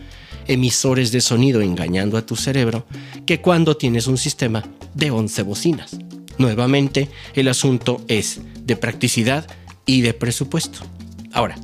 emisores 0.48 1.12
de 1.12 1.20
sonido 1.20 1.60
engañando 1.60 2.18
a 2.18 2.26
tu 2.26 2.38
cerebro 2.38 2.86
que 3.26 3.42
cuando 3.42 3.76
tienes 3.76 4.08
un 4.08 4.18
sistema 4.18 4.64
de 4.94 5.12
11 5.12 5.42
bocinas. 5.44 5.98
Nuevamente, 6.38 7.10
el 7.36 7.48
asunto 7.48 8.04
es 8.08 8.42
de 8.66 8.76
practicidad 8.76 9.48
y 9.86 10.02
de 10.02 10.14
presupuesto. 10.14 10.80
Ahora, 11.32 11.56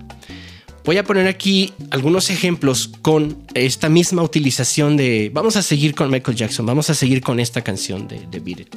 voy 0.84 0.98
a 0.98 1.04
poner 1.04 1.28
aquí 1.28 1.74
algunos 1.92 2.30
ejemplos 2.30 2.92
con 3.02 3.38
esta 3.54 3.90
misma 3.90 4.24
utilización 4.24 4.98
de... 4.98 5.32
Vamos 5.34 5.56
a 5.56 5.62
seguir 5.62 5.96
con 5.96 6.10
Michael 6.10 6.38
Jackson, 6.38 6.66
vamos 6.66 6.90
a 6.90 6.94
seguir 6.94 7.22
con 7.22 7.40
esta 7.40 7.62
canción 7.62 8.08
de, 8.08 8.26
de 8.28 8.40
Beat 8.40 8.76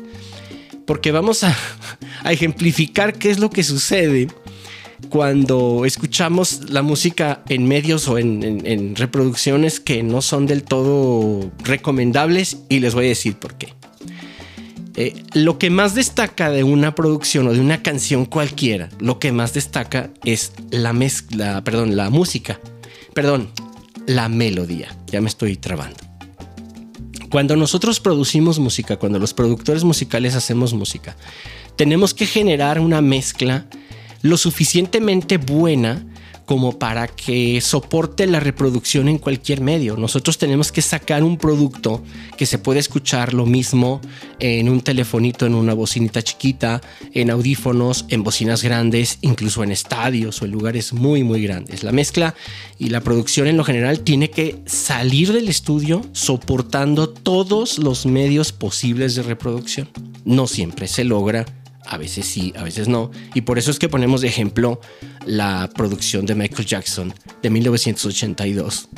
Porque 0.87 1.13
vamos 1.13 1.45
a, 1.45 1.57
ejemplificar 2.25 3.15
qué 3.15 3.31
es 3.31 3.39
lo 3.39 3.51
que 3.51 3.63
sucede 3.63 4.29
cuando 5.09 5.85
escuchamos 5.85 6.71
la 6.71 6.83
música 6.83 7.43
en 7.49 7.67
medios 7.67 8.07
o 8.09 8.19
en, 8.19 8.95
reproducciones 8.95 9.81
que 9.81 10.03
no 10.03 10.23
son 10.23 10.47
del 10.47 10.63
todo 10.63 11.51
recomendables 11.65 12.59
y 12.69 12.81
les 12.81 12.95
voy 12.95 13.07
a 13.07 13.09
decir 13.09 13.37
por 13.37 13.55
qué. 13.55 13.75
Eh, 14.95 15.23
lo 15.33 15.59
que 15.59 15.71
más 15.71 15.95
destaca 15.95 16.51
de 16.51 16.65
una 16.65 16.95
producción 16.95 17.47
o 17.49 17.53
de 17.53 17.61
una 17.61 17.83
canción 17.83 18.27
cualquiera, 18.27 18.91
lo 19.01 19.19
que 19.19 19.33
más 19.33 19.55
destaca 19.55 20.11
es 20.25 20.53
la 20.71 20.93
mezcla, 20.93 21.65
perdón, 21.65 21.97
la 21.97 22.11
música, 22.11 22.61
perdón, 23.15 23.51
la 24.07 24.29
melodía. 24.29 24.95
Ya 25.07 25.21
me 25.21 25.29
estoy 25.29 25.57
trabando. 25.57 25.97
Cuando 27.31 27.57
nosotros 27.57 28.01
producimos 28.01 28.59
música, 28.59 28.99
cuando 28.99 29.19
los 29.19 29.33
productores 29.33 29.85
musicales 29.85 30.35
hacemos 30.35 30.75
música, 30.75 31.17
tenemos 31.77 32.13
que 32.13 32.27
generar 32.27 32.79
una 32.79 33.01
mezcla 33.01 33.67
lo 34.21 34.37
suficientemente 34.37 35.39
buena 35.39 36.05
como 36.47 36.79
para 36.79 37.09
que 37.09 37.61
soporte 37.61 38.27
la 38.27 38.41
reproducción 38.41 39.09
en 39.09 39.19
cualquier 39.19 39.61
medio. 39.61 39.97
Nosotros 39.97 40.39
tenemos 40.39 40.73
que 40.73 40.83
sacar 40.83 41.23
un 41.23 41.39
producto 41.39 42.03
que 42.37 42.47
se 42.47 42.59
puede 42.59 42.81
escuchar 42.81 43.35
lo 43.35 43.47
mismo 43.47 44.01
en 44.39 44.69
un 44.69 44.81
telefonito, 44.81 45.47
en 45.47 45.55
una 45.55 45.75
bocinita 45.75 46.23
chiquita, 46.23 46.81
en 47.13 47.31
audífonos, 47.31 48.07
en 48.09 48.23
bocinas 48.23 48.63
grandes, 48.63 49.19
incluso 49.21 49.63
en 49.63 49.73
estadios 49.73 50.43
o 50.43 50.45
en 50.45 50.51
lugares 50.51 50.93
muy 50.93 51.23
muy 51.25 51.43
grandes. 51.43 51.85
La 51.85 51.93
mezcla 51.93 52.35
y 52.79 52.91
la 52.91 53.01
producción 53.01 53.47
en 53.47 53.57
lo 53.57 53.65
general 53.65 54.01
tiene 54.01 54.31
que 54.31 54.61
salir 54.67 55.33
del 55.33 55.49
estudio 55.49 56.03
soportando 56.13 57.09
todos 57.09 57.79
los 57.79 58.07
medios 58.07 58.53
posibles 58.53 59.15
de 59.15 59.23
reproducción. 59.23 59.89
No 60.25 60.47
siempre 60.47 60.89
se 60.89 61.05
logra 61.05 61.47
a 61.87 61.97
veces 61.97 62.27
sí, 62.27 62.53
a 62.57 62.63
veces 62.63 62.89
no. 62.89 63.11
Y 63.35 63.43
por 63.43 63.59
eso 63.59 63.71
es 63.71 63.79
que 63.79 63.89
ponemos 63.89 64.21
de 64.21 64.29
ejemplo 64.29 64.81
la 65.27 65.69
producción 65.75 66.27
de 66.27 66.35
Michael 66.35 66.67
Jackson 66.67 67.15
de 67.43 67.51
1982, 67.51 68.89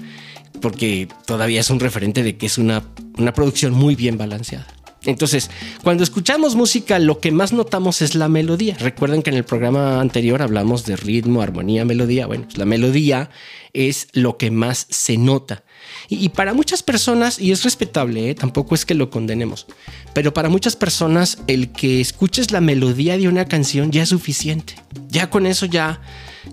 porque 0.61 1.09
todavía 1.27 1.61
es 1.61 1.71
un 1.71 1.81
referente 1.81 2.23
de 2.23 2.37
que 2.37 2.47
es 2.47 2.59
una, 2.59 2.83
una 3.19 3.33
producción 3.33 3.73
muy 3.73 3.95
bien 3.95 4.19
balanceada. 4.19 4.67
Entonces, 5.07 5.51
cuando 5.83 6.03
escuchamos 6.03 6.55
música, 6.55 6.99
lo 6.99 7.21
que 7.21 7.31
más 7.31 7.53
notamos 7.53 8.01
es 8.03 8.15
la 8.15 8.29
melodía. 8.29 8.77
Recuerden 8.79 9.23
que 9.23 9.31
en 9.31 9.37
el 9.37 9.45
programa 9.45 10.01
anterior 10.01 10.41
hablamos 10.41 10.87
de 10.87 10.97
ritmo, 10.97 11.43
armonía, 11.43 11.85
melodía. 11.85 12.27
Bueno, 12.27 12.45
pues 12.45 12.57
la 12.57 12.65
melodía 12.65 13.31
es 13.73 14.09
lo 14.13 14.39
que 14.39 14.51
más 14.51 14.87
se 14.89 15.19
nota. 15.19 15.65
Y, 16.09 16.29
para 16.31 16.53
muchas 16.53 16.83
personas, 16.83 17.39
y 17.39 17.51
es 17.51 17.65
respetable, 17.65 18.31
¿eh? 18.31 18.35
tampoco 18.35 18.75
es 18.75 18.85
que 18.85 18.95
lo 18.95 19.11
condenemos, 19.11 19.67
pero 20.13 20.35
para 20.35 20.49
muchas 20.49 20.77
personas 20.77 21.39
el 21.47 21.73
que 21.73 22.01
escuches 22.01 22.51
la 22.51 22.61
melodía 22.61 23.17
de 23.17 23.29
una 23.29 23.47
canción 23.47 23.91
ya 23.91 24.03
es 24.03 24.11
suficiente. 24.11 24.75
Ya 25.09 25.31
con 25.31 25.47
eso 25.47 25.67
ya, 25.67 26.01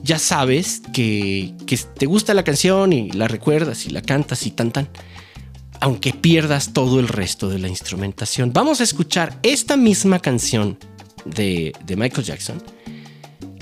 ya 0.03 0.19
sabes 0.19 0.81
que, 0.93 1.53
que 1.65 1.77
te 1.77 2.05
gusta 2.05 2.33
la 2.33 2.43
canción 2.43 2.93
y 2.93 3.11
la 3.11 3.27
recuerdas 3.27 3.85
y 3.85 3.89
la 3.89 4.01
cantas 4.01 4.45
y 4.45 4.51
tan 4.51 4.71
tan 4.71 4.89
aunque 5.83 6.13
pierdas 6.13 6.73
todo 6.73 6.99
el 6.99 7.07
resto 7.07 7.49
de 7.49 7.57
la 7.57 7.67
instrumentación. 7.67 8.53
Vamos 8.53 8.81
a 8.81 8.83
escuchar 8.83 9.39
esta 9.41 9.77
misma 9.77 10.19
canción 10.19 10.77
de, 11.25 11.73
de, 11.85 11.95
Michael 11.95 12.23
Jackson 12.23 12.61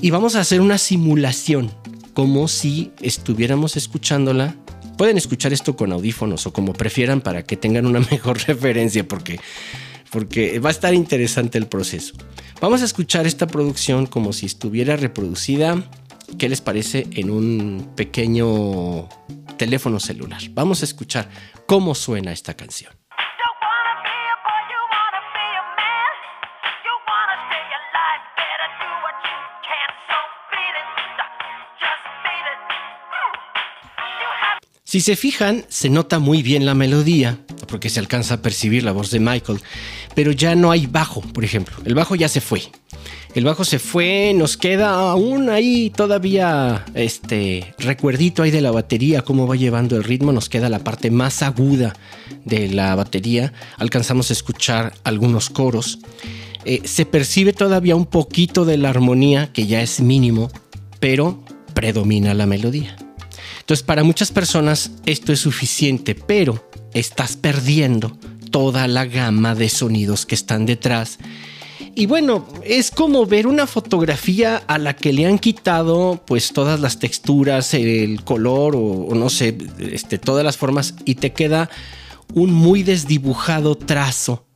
y 0.01 0.09
vamos 0.11 0.35
a 0.35 0.41
hacer 0.41 0.59
una 0.59 0.77
simulación 0.77 1.71
como 2.13 2.49
si 2.49 2.91
estuviéramos 3.01 3.77
escuchándola 3.77 4.53
Pueden 4.99 5.17
escuchar 5.17 5.53
esto 5.53 5.77
con 5.77 5.93
audífonos 5.93 6.45
o 6.45 6.51
como 6.51 6.73
prefieran 6.73 7.21
para 7.21 7.43
que 7.43 7.55
tengan 7.55 7.85
una 7.85 8.01
mejor 8.11 8.37
referencia 8.45 9.07
porque, 9.07 9.39
porque 10.11 10.59
va 10.59 10.67
a 10.67 10.71
estar 10.71 10.93
interesante 10.93 11.57
el 11.57 11.67
proceso. 11.67 12.15
Vamos 12.59 12.81
a 12.81 12.83
escuchar 12.83 13.25
esta 13.25 13.47
producción 13.47 14.07
como 14.07 14.33
si 14.33 14.45
estuviera 14.45 14.97
reproducida, 14.97 15.89
¿qué 16.37 16.49
les 16.49 16.59
parece? 16.59 17.07
En 17.13 17.29
un 17.29 17.93
pequeño 17.95 19.07
teléfono 19.55 20.01
celular. 20.01 20.41
Vamos 20.51 20.81
a 20.81 20.85
escuchar 20.85 21.29
cómo 21.65 21.95
suena 21.95 22.33
esta 22.33 22.55
canción. 22.55 22.98
Si 34.89 35.01
se 35.01 35.15
fijan, 35.15 35.65
se 35.67 35.87
nota 35.87 36.17
muy 36.17 36.41
bien 36.41 36.65
la 36.65 36.73
melodía, 36.73 37.37
porque 37.67 37.91
se 37.91 37.99
alcanza 37.99 38.33
a 38.33 38.41
percibir 38.41 38.83
la 38.83 38.91
voz 38.91 39.11
de 39.11 39.19
Michael, 39.19 39.59
pero 40.15 40.31
ya 40.31 40.55
no 40.55 40.71
hay 40.71 40.87
bajo, 40.87 41.21
por 41.21 41.45
ejemplo. 41.45 41.75
El 41.85 41.93
bajo 41.93 42.15
ya 42.15 42.27
se 42.27 42.41
fue. 42.41 42.63
El 43.35 43.43
bajo 43.43 43.65
se 43.65 43.77
fue, 43.77 44.33
nos 44.35 44.57
queda 44.57 44.95
aún 45.11 45.51
ahí 45.51 45.91
todavía 45.95 46.85
este 46.95 47.71
recuerdito 47.77 48.41
ahí 48.41 48.49
de 48.49 48.61
la 48.61 48.71
batería, 48.71 49.21
cómo 49.21 49.45
va 49.45 49.55
llevando 49.55 49.95
el 49.95 50.03
ritmo, 50.03 50.31
nos 50.31 50.49
queda 50.49 50.69
la 50.69 50.83
parte 50.83 51.11
más 51.11 51.43
aguda 51.43 51.93
de 52.43 52.69
la 52.69 52.95
batería, 52.95 53.53
alcanzamos 53.77 54.31
a 54.31 54.33
escuchar 54.33 54.93
algunos 55.03 55.51
coros. 55.51 55.99
Eh, 56.65 56.81
se 56.85 57.05
percibe 57.05 57.53
todavía 57.53 57.95
un 57.95 58.07
poquito 58.07 58.65
de 58.65 58.77
la 58.77 58.89
armonía, 58.89 59.53
que 59.53 59.67
ya 59.67 59.83
es 59.83 59.99
mínimo, 59.99 60.49
pero 60.99 61.43
predomina 61.75 62.33
la 62.33 62.47
melodía. 62.47 62.95
Entonces, 63.69 63.85
para 63.85 64.03
muchas 64.03 64.31
personas 64.31 64.89
esto 65.05 65.31
es 65.31 65.41
suficiente, 65.41 66.15
pero 66.15 66.67
estás 66.95 67.35
perdiendo 67.35 68.17
toda 68.49 68.87
la 68.87 69.05
gama 69.05 69.53
de 69.53 69.69
sonidos 69.69 70.25
que 70.25 70.33
están 70.33 70.65
detrás. 70.65 71.19
Y 71.93 72.07
bueno, 72.07 72.47
es 72.63 72.89
como 72.89 73.27
ver 73.27 73.45
una 73.45 73.67
fotografía 73.67 74.57
a 74.65 74.79
la 74.79 74.95
que 74.95 75.13
le 75.13 75.27
han 75.27 75.37
quitado 75.37 76.19
pues 76.25 76.51
todas 76.51 76.79
las 76.79 76.97
texturas, 76.97 77.75
el 77.75 78.23
color 78.23 78.75
o, 78.75 79.13
no 79.13 79.29
sé, 79.29 79.55
este, 79.77 80.17
todas 80.17 80.43
las 80.43 80.57
formas 80.57 80.95
y 81.05 81.13
te 81.13 81.31
queda 81.31 81.69
un 82.33 82.51
muy 82.51 82.81
desdibujado 82.81 83.75
trazo 83.75 84.47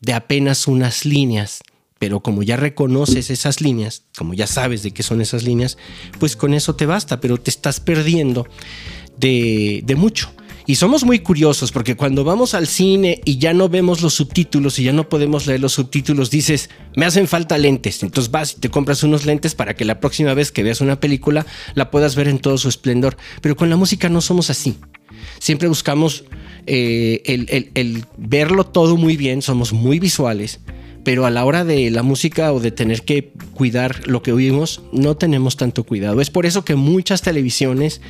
de 0.00 0.14
apenas 0.14 0.66
unas 0.66 1.04
líneas 1.04 1.60
pero 2.02 2.18
como 2.18 2.42
ya 2.42 2.56
reconoces 2.56 3.30
esas 3.30 3.60
líneas, 3.60 4.02
como 4.18 4.34
ya 4.34 4.48
sabes 4.48 4.82
de 4.82 4.90
qué 4.90 5.04
son 5.04 5.20
esas 5.20 5.44
líneas, 5.44 5.78
pues 6.18 6.34
con 6.34 6.52
eso 6.52 6.74
te 6.74 6.84
basta, 6.84 7.20
pero 7.20 7.36
te 7.36 7.48
estás 7.48 7.78
perdiendo 7.78 8.48
de, 9.16 9.84
mucho. 9.96 10.32
Y 10.66 10.74
somos 10.74 11.04
muy 11.04 11.20
curiosos 11.20 11.70
porque 11.70 11.94
cuando 11.94 12.24
vamos 12.24 12.54
al 12.54 12.66
cine 12.66 13.20
y 13.24 13.38
ya 13.38 13.54
no 13.54 13.68
vemos 13.68 14.02
los 14.02 14.14
subtítulos 14.14 14.80
y 14.80 14.82
ya 14.82 14.92
no 14.92 15.08
podemos 15.08 15.46
leer 15.46 15.60
los 15.60 15.74
subtítulos, 15.74 16.28
dices, 16.28 16.70
me 16.96 17.06
hacen 17.06 17.28
falta 17.28 17.56
lentes. 17.56 18.02
Entonces 18.02 18.32
vas 18.32 18.54
y 18.54 18.56
te 18.56 18.68
compras 18.68 19.04
unos 19.04 19.24
lentes 19.24 19.54
para 19.54 19.74
que 19.74 19.84
la 19.84 20.00
próxima 20.00 20.34
vez 20.34 20.50
que 20.50 20.64
veas 20.64 20.80
una 20.80 20.98
película 20.98 21.46
la 21.76 21.92
puedas 21.92 22.16
ver 22.16 22.26
en 22.26 22.40
todo 22.40 22.58
su 22.58 22.68
esplendor. 22.68 23.16
Pero 23.42 23.54
con 23.54 23.70
la 23.70 23.76
música 23.76 24.08
no 24.08 24.20
somos 24.22 24.50
así. 24.50 24.74
Siempre 25.38 25.68
buscamos 25.68 26.24
eh, 26.66 27.22
el 27.74 28.04
verlo 28.16 28.66
todo 28.66 28.96
muy 28.96 29.16
bien, 29.16 29.40
somos 29.40 29.72
muy 29.72 30.00
visuales 30.00 30.58
pero 31.04 31.26
a 31.26 31.30
la 31.30 31.44
hora 31.44 31.64
de 31.64 31.90
la 31.90 32.02
música 32.02 32.52
o 32.52 32.60
de 32.60 32.70
tener 32.70 33.02
que 33.02 33.32
cuidar 33.54 34.06
lo 34.06 34.22
que 34.22 34.32
oímos, 34.32 34.82
no 34.92 35.16
tenemos 35.16 35.56
tanto 35.56 35.84
cuidado. 35.84 36.20
Es 36.20 36.30
por 36.30 36.46
eso 36.46 36.64
que 36.64 36.76
muchas 36.76 37.22
televisiones 37.22 38.00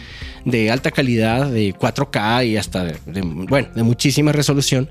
de 0.45 0.71
alta 0.71 0.91
calidad, 0.91 1.51
de 1.51 1.75
4K 1.75 2.49
y 2.49 2.57
hasta 2.57 2.85
de, 2.85 3.23
bueno, 3.23 3.69
de 3.75 3.83
muchísima 3.83 4.33
resolución, 4.33 4.91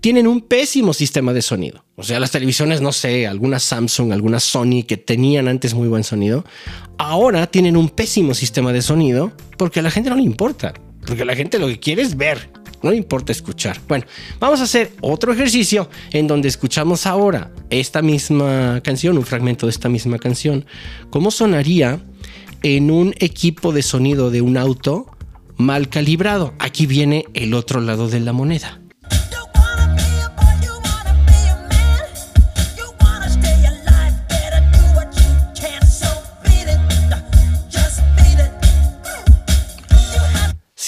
tienen 0.00 0.26
un 0.26 0.40
pésimo 0.40 0.94
sistema 0.94 1.32
de 1.32 1.42
sonido. 1.42 1.84
O 1.96 2.02
sea, 2.02 2.20
las 2.20 2.30
televisiones, 2.30 2.80
no 2.80 2.92
sé, 2.92 3.26
algunas 3.26 3.62
Samsung, 3.62 4.12
algunas 4.12 4.44
Sony 4.44 4.84
que 4.86 4.96
tenían 4.96 5.48
antes 5.48 5.74
muy 5.74 5.88
buen 5.88 6.04
sonido, 6.04 6.44
ahora 6.98 7.46
tienen 7.46 7.76
un 7.76 7.90
pésimo 7.90 8.34
sistema 8.34 8.72
de 8.72 8.82
sonido 8.82 9.32
porque 9.58 9.80
a 9.80 9.82
la 9.82 9.90
gente 9.90 10.10
no 10.10 10.16
le 10.16 10.22
importa. 10.22 10.72
Porque 11.06 11.24
la 11.24 11.34
gente 11.34 11.58
lo 11.58 11.66
que 11.66 11.80
quiere 11.80 12.02
es 12.02 12.16
ver 12.16 12.61
no 12.82 12.92
importa 12.92 13.32
escuchar. 13.32 13.80
Bueno, 13.88 14.04
vamos 14.38 14.60
a 14.60 14.64
hacer 14.64 14.92
otro 15.00 15.32
ejercicio 15.32 15.88
en 16.10 16.26
donde 16.26 16.48
escuchamos 16.48 17.06
ahora 17.06 17.52
esta 17.70 18.02
misma 18.02 18.80
canción, 18.82 19.16
un 19.16 19.24
fragmento 19.24 19.66
de 19.66 19.70
esta 19.70 19.88
misma 19.88 20.18
canción. 20.18 20.66
¿Cómo 21.10 21.30
sonaría 21.30 22.00
en 22.62 22.90
un 22.90 23.14
equipo 23.18 23.72
de 23.72 23.82
sonido 23.82 24.30
de 24.30 24.42
un 24.42 24.56
auto 24.56 25.06
mal 25.56 25.88
calibrado? 25.88 26.54
Aquí 26.58 26.86
viene 26.86 27.24
el 27.34 27.54
otro 27.54 27.80
lado 27.80 28.08
de 28.08 28.20
la 28.20 28.32
moneda. 28.32 28.81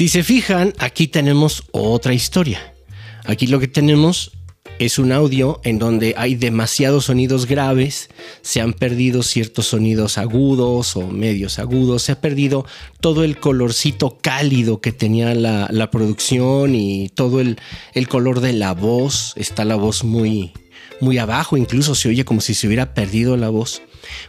Si 0.05 0.09
se 0.11 0.23
fijan, 0.23 0.75
aquí 0.81 1.09
tenemos 1.09 1.65
otra 1.71 2.13
historia. 2.13 2.75
Aquí 3.25 3.47
lo 3.47 3.59
que 3.59 3.69
tenemos 3.69 4.33
es 4.79 4.99
un 4.99 5.13
audio 5.13 5.63
en 5.65 5.79
donde 5.79 6.13
hay 6.19 6.35
demasiados 6.35 7.07
sonidos 7.07 7.47
graves, 7.47 8.11
se 8.43 8.61
han 8.61 8.75
perdido 8.75 9.23
ciertos 9.23 9.69
sonidos 9.69 10.19
agudos 10.19 10.95
o 10.97 11.07
medios 11.07 11.59
agudos, 11.59 12.03
se 12.03 12.13
ha 12.13 12.21
perdido 12.21 12.67
todo 13.01 13.25
el 13.25 13.39
colorcito 13.39 14.19
cálido 14.21 14.83
que 14.83 14.93
tenía 14.93 15.35
la, 15.35 15.91
producción 15.91 16.75
y 16.75 17.09
todo 17.09 17.41
el, 17.41 17.57
color 18.07 18.41
de 18.41 18.53
la 18.53 18.75
voz, 18.75 19.33
está 19.37 19.65
la 19.65 19.77
voz 19.77 20.05
muy, 20.05 20.53
muy 21.01 21.17
abajo, 21.17 21.57
incluso 21.57 21.95
se 21.95 22.11
oye 22.11 22.27
como 22.27 22.43
si 22.43 22.53
se 22.53 22.67
hubiera 22.67 22.93
perdido 22.93 23.39
la 23.39 23.49
voz, 23.49 23.81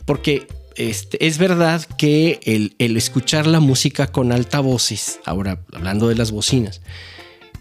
porque 0.05 0.47
este, 0.75 1.25
es 1.25 1.37
verdad 1.37 1.83
que 1.97 2.39
el, 2.43 2.97
escuchar 2.97 3.47
la 3.47 3.59
música 3.59 4.07
con 4.07 4.31
altavoces, 4.31 5.19
ahora 5.25 5.59
hablando 5.73 6.07
de 6.07 6.15
las 6.15 6.31
bocinas, 6.31 6.81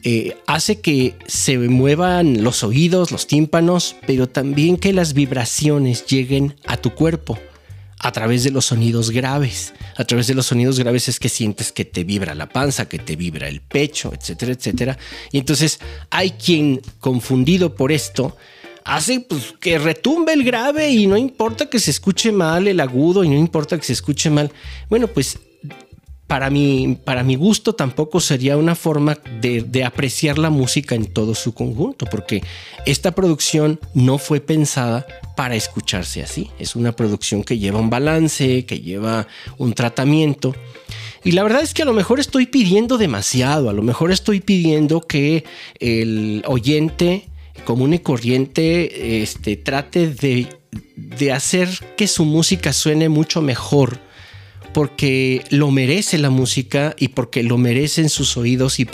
eh, 0.02 0.36
hace 0.46 0.80
que 0.80 1.16
se 1.26 1.58
muevan 1.58 2.42
los 2.44 2.62
oídos, 2.62 3.10
los 3.10 3.26
tímpanos, 3.26 3.96
pero 4.06 4.28
también 4.28 4.76
que 4.76 4.92
las 4.92 5.14
vibraciones 5.14 6.04
lleguen 6.06 6.56
a 6.66 6.76
tu 6.76 6.94
cuerpo 6.94 7.38
a 7.98 8.12
través 8.12 8.44
de 8.44 8.50
los 8.50 8.66
sonidos 8.66 9.10
graves. 9.10 9.72
A 9.96 10.04
través 10.04 10.26
de 10.26 10.34
los 10.34 10.46
sonidos 10.46 10.78
graves 10.78 11.08
es 11.08 11.18
que 11.18 11.30
sientes 11.30 11.72
que 11.72 11.86
te 11.86 12.04
vibra 12.04 12.34
la 12.34 12.50
panza, 12.50 12.86
que 12.86 12.98
te 12.98 13.16
vibra 13.16 13.48
el 13.48 13.62
pecho, 13.62 14.12
etcétera, 14.12 14.52
etcétera. 14.52 14.98
Y 15.32 15.38
entonces 15.38 15.80
hay 16.10 16.32
quien 16.32 16.82
confundido 17.00 17.74
por 17.74 17.92
esto 17.92 18.36
hace 18.84 19.20
pues, 19.20 19.54
que 19.60 19.78
retumbe 19.78 20.32
el 20.32 20.44
grave 20.44 20.90
y 20.90 21.06
no 21.06 21.16
importa 21.16 21.66
que 21.70 21.78
se 21.78 21.90
escuche 21.90 22.32
mal 22.32 22.68
el 22.68 22.80
agudo 22.80 23.24
y 23.24 23.28
no 23.28 23.36
importa 23.36 23.78
que 23.78 23.84
se 23.84 23.94
escuche 23.94 24.30
mal. 24.30 24.52
Bueno, 24.88 25.08
pues 25.08 25.38
para 26.26 26.50
mi, 26.50 26.98
para 27.04 27.22
mi 27.22 27.36
gusto 27.36 27.74
tampoco 27.74 28.18
sería 28.18 28.56
una 28.56 28.74
forma 28.74 29.18
de, 29.40 29.84
apreciar 29.84 30.38
la 30.38 30.50
música 30.50 30.94
en 30.94 31.06
todo 31.06 31.34
su 31.34 31.52
conjunto, 31.52 32.06
porque 32.06 32.42
esta 32.86 33.12
producción 33.12 33.78
no 33.92 34.18
fue 34.18 34.40
pensada 34.40 35.06
para 35.36 35.54
escucharse 35.54 36.22
así. 36.22 36.50
Es 36.58 36.76
una 36.76 36.92
producción 36.92 37.44
que 37.44 37.58
lleva 37.58 37.78
un 37.78 37.90
balance, 37.90 38.64
que 38.64 38.80
lleva 38.80 39.26
un 39.58 39.74
tratamiento. 39.74 40.54
Y 41.22 41.32
la 41.32 41.42
verdad 41.42 41.62
es 41.62 41.74
que 41.74 41.82
a 41.82 41.86
lo 41.86 41.92
mejor 41.92 42.20
estoy 42.20 42.46
pidiendo 42.46 42.98
demasiado, 42.98 43.68
a 43.70 43.72
lo 43.72 43.82
mejor 43.82 44.10
estoy 44.10 44.40
pidiendo 44.40 45.02
que 45.02 45.44
el 45.78 46.42
oyente 46.46 47.28
común 47.64 47.94
y 47.94 47.98
corriente 48.00 49.22
este, 49.22 49.56
trate 49.56 50.08
de, 50.08 50.48
hacer 51.32 51.68
que 51.96 52.06
su 52.06 52.24
música 52.24 52.72
suene 52.72 53.08
mucho 53.08 53.40
mejor 53.40 53.98
porque 54.74 55.44
lo 55.50 55.70
merece 55.70 56.18
la 56.18 56.30
música 56.30 56.94
y 56.98 57.08
porque 57.08 57.42
lo 57.42 57.56
merecen 57.56 58.08
sus 58.08 58.36
oídos 58.36 58.80
y, 58.80 58.86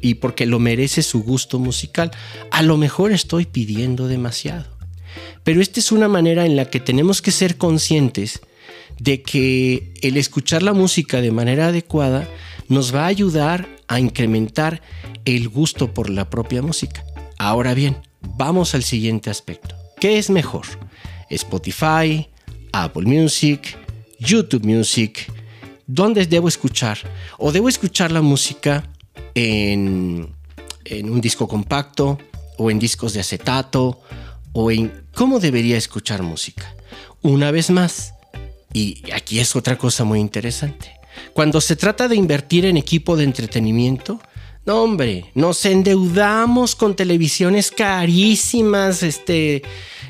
y 0.00 0.14
porque 0.14 0.46
lo 0.46 0.58
merece 0.58 1.02
su 1.02 1.22
gusto 1.22 1.58
musical. 1.58 2.10
A 2.50 2.62
lo 2.62 2.76
mejor 2.76 3.12
estoy 3.12 3.46
pidiendo 3.46 4.08
demasiado. 4.08 4.66
Pero 5.44 5.62
esta 5.62 5.78
es 5.80 5.92
una 5.92 6.08
manera 6.08 6.44
en 6.44 6.56
la 6.56 6.68
que 6.68 6.80
tenemos 6.80 7.22
que 7.22 7.30
ser 7.30 7.56
conscientes 7.56 8.40
de 8.98 9.22
que 9.22 9.94
el 10.02 10.16
escuchar 10.16 10.62
la 10.62 10.72
música 10.72 11.20
de 11.20 11.30
manera 11.30 11.68
adecuada 11.68 12.28
nos 12.68 12.94
va 12.94 13.04
a 13.04 13.06
ayudar 13.06 13.68
a 13.86 14.00
incrementar 14.00 14.82
el 15.24 15.48
gusto 15.48 15.94
por 15.94 16.10
la 16.10 16.28
propia 16.28 16.62
música. 16.62 17.04
Ahora 17.38 17.74
bien, 17.74 17.96
vamos 18.20 18.74
al 18.74 18.82
siguiente 18.82 19.30
aspecto. 19.30 19.74
¿Qué 20.00 20.18
es 20.18 20.30
mejor? 20.30 20.66
Spotify, 21.30 22.28
Apple 22.72 23.04
Music, 23.06 23.76
YouTube 24.18 24.64
Music, 24.64 25.30
dónde 25.86 26.26
debo 26.26 26.48
escuchar. 26.48 26.98
O 27.38 27.52
debo 27.52 27.68
escuchar 27.68 28.12
la 28.12 28.22
música 28.22 28.88
en, 29.34 30.34
en 30.84 31.10
un 31.10 31.20
disco 31.20 31.48
compacto 31.48 32.18
o 32.56 32.70
en 32.70 32.78
discos 32.78 33.12
de 33.12 33.20
acetato 33.20 34.00
o 34.52 34.70
en 34.70 35.04
cómo 35.14 35.40
debería 35.40 35.76
escuchar 35.76 36.22
música. 36.22 36.74
Una 37.22 37.50
vez 37.50 37.70
más, 37.70 38.14
y 38.72 39.02
aquí 39.12 39.40
es 39.40 39.56
otra 39.56 39.76
cosa 39.76 40.04
muy 40.04 40.20
interesante. 40.20 40.98
Cuando 41.32 41.60
se 41.60 41.76
trata 41.76 42.08
de 42.08 42.16
invertir 42.16 42.64
en 42.64 42.76
equipo 42.76 43.16
de 43.16 43.24
entretenimiento, 43.24 44.20
no, 44.68 44.82
hombre, 44.82 45.24
nos 45.34 45.64
endeudamos 45.64 46.76
con 46.76 46.94
televisiones 46.94 47.70
carísimas, 47.70 49.02
este, 49.02 49.62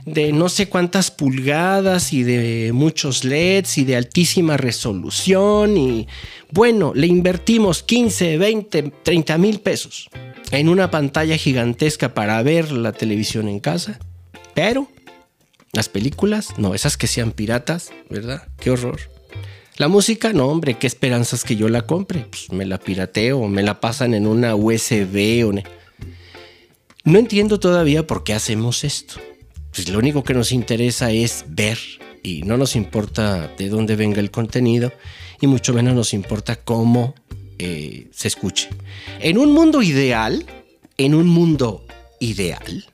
de 0.05 0.33
no 0.33 0.49
sé 0.49 0.69
cuántas 0.69 1.13
pulgadas 1.13 2.13
y 2.13 2.25
de 2.25 2.73
muchos 2.73 3.23
LEDs 3.23 3.79
y 3.79 3.85
de 3.85 3.95
altísima 3.95 4.57
resolución 4.57 5.77
y 5.77 6.09
bueno, 6.51 6.91
le 6.93 7.07
invertimos 7.07 7.85
15, 7.85 8.37
20, 8.37 8.93
30 9.05 9.39
mil 9.39 9.61
pesos 9.61 10.11
en 10.51 10.69
una 10.69 10.91
pantalla 10.91 11.37
gigantesca 11.37 12.13
para 12.13 12.43
ver 12.43 12.73
la 12.73 12.91
televisión 12.91 13.49
en 13.49 13.61
casa, 13.61 14.01
pero 14.55 14.89
las 15.73 15.89
películas, 15.89 16.59
no, 16.59 16.75
esas 16.75 16.97
que 16.97 17.07
sean 17.07 17.31
piratas, 17.31 17.93
¿verdad? 18.11 18.49
Qué 18.59 18.73
horror. 18.73 18.99
La 19.79 19.87
música, 19.87 20.33
no, 20.33 20.49
hombre, 20.49 20.75
qué 20.75 20.89
esperanzas 20.89 21.45
que 21.45 21.55
yo 21.55 21.69
la 21.69 21.83
compre. 21.83 22.27
Pues 22.29 22.51
me 22.51 22.67
la 22.67 22.79
pirateo, 22.79 23.47
me 23.47 23.63
la 23.63 23.81
pasan 23.81 24.13
en 24.13 24.27
una 24.27 24.57
USB 24.57 25.47
o... 25.47 25.53
No 27.05 27.19
entiendo 27.21 27.61
todavía 27.61 28.05
por 28.05 28.25
qué 28.25 28.35
hacemos 28.35 28.83
esto. 28.83 29.21
Pues 29.73 29.89
lo 29.89 30.01
único 30.01 30.25
que 30.25 30.35
nos 30.35 30.51
interesa 30.51 31.13
es 31.13 31.45
ver 31.47 31.79
y 32.25 32.43
no 32.43 32.57
nos 32.57 32.75
importa 32.75 33.55
de 33.57 33.69
dónde 33.69 33.95
venga 33.95 34.19
el 34.19 34.33
contenido 34.33 34.93
y 35.41 35.47
mucho 35.47 35.73
menos 35.73 35.95
nos 35.95 36.13
importa 36.13 36.57
cómo 36.57 37.15
eh, 37.59 38.09
se 38.11 38.27
escuche. 38.27 38.69
En 39.21 39.39
un 39.39 39.53
mundo 39.53 39.81
ideal, 39.81 40.45
en 40.97 41.15
un 41.15 41.29
mundo 41.29 41.87
ideal, 42.19 42.85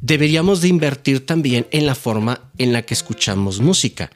deberíamos 0.00 0.62
de 0.62 0.68
invertir 0.68 1.24
también 1.24 1.68
en 1.70 1.86
la 1.86 1.94
forma 1.94 2.50
en 2.58 2.72
la 2.72 2.82
que 2.82 2.94
escuchamos 2.94 3.60
música 3.60 4.10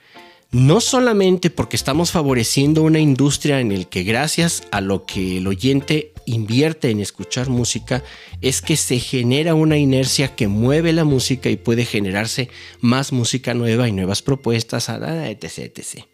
no 0.52 0.80
solamente 0.80 1.48
porque 1.48 1.76
estamos 1.76 2.10
favoreciendo 2.10 2.82
una 2.82 2.98
industria 2.98 3.60
en 3.60 3.70
el 3.70 3.86
que 3.86 4.02
gracias 4.02 4.64
a 4.72 4.80
lo 4.80 5.06
que 5.06 5.38
el 5.38 5.46
oyente 5.46 6.12
invierte 6.26 6.90
en 6.90 7.00
escuchar 7.00 7.48
música 7.48 8.02
es 8.40 8.60
que 8.60 8.76
se 8.76 8.98
genera 8.98 9.54
una 9.54 9.76
inercia 9.76 10.34
que 10.34 10.48
mueve 10.48 10.92
la 10.92 11.04
música 11.04 11.50
y 11.50 11.56
puede 11.56 11.84
generarse 11.84 12.48
más 12.80 13.12
música 13.12 13.54
nueva 13.54 13.88
y 13.88 13.92
nuevas 13.92 14.22
propuestas, 14.22 14.88
etc. 14.88 15.58
etc. 15.58 16.04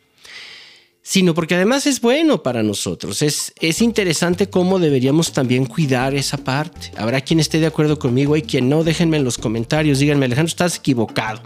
Sino 1.01 1.35
porque 1.35 1.55
además 1.55 1.87
es 1.87 2.01
bueno 2.01 2.43
para 2.43 2.63
nosotros. 2.63 3.23
Es, 3.23 3.55
es 3.61 3.81
interesante 3.81 4.51
cómo 4.51 4.79
deberíamos 4.79 5.33
también 5.33 5.65
cuidar 5.65 6.15
esa 6.15 6.37
parte. 6.37 6.91
Habrá 6.97 7.23
quien 7.23 7.41
esté 7.41 7.59
de 7.59 7.67
acuerdo 7.67 7.99
conmigo 7.99 8.37
y 8.37 8.43
quien 8.43 8.69
no. 8.69 8.85
Déjenme 8.85 9.17
en 9.17 9.25
los 9.25 9.39
comentarios. 9.39 10.01
Díganme, 10.01 10.27
Alejandro, 10.27 10.49
estás 10.49 10.77
equivocado 10.77 11.43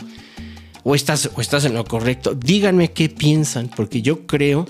o 0.83 0.95
estás, 0.95 1.31
o 1.35 1.41
estás 1.41 1.65
en 1.65 1.75
lo 1.75 1.85
correcto. 1.85 2.35
Díganme 2.35 2.93
qué 2.93 3.09
piensan, 3.09 3.71
porque 3.75 4.03
yo 4.03 4.27
creo 4.27 4.67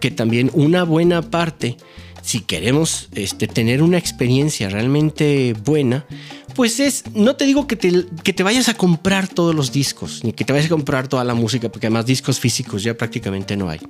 que 0.00 0.10
también 0.10 0.50
una 0.54 0.84
buena 0.84 1.22
parte, 1.22 1.76
si 2.22 2.40
queremos 2.40 3.08
este, 3.14 3.46
tener 3.48 3.82
una 3.82 3.98
experiencia 3.98 4.68
realmente 4.68 5.54
buena, 5.64 6.06
pues 6.54 6.80
es, 6.80 7.04
no 7.14 7.36
te 7.36 7.46
digo 7.46 7.66
que 7.66 7.76
te, 7.76 8.06
que 8.22 8.32
te 8.32 8.42
vayas 8.42 8.68
a 8.68 8.74
comprar 8.74 9.28
todos 9.28 9.54
los 9.54 9.72
discos, 9.72 10.24
ni 10.24 10.32
que 10.32 10.44
te 10.44 10.52
vayas 10.52 10.66
a 10.66 10.70
comprar 10.70 11.08
toda 11.08 11.24
la 11.24 11.34
música, 11.34 11.68
porque 11.68 11.86
además 11.86 12.06
discos 12.06 12.40
físicos 12.40 12.82
ya 12.82 12.96
prácticamente 12.96 13.56
no 13.56 13.68
hay. 13.68 13.80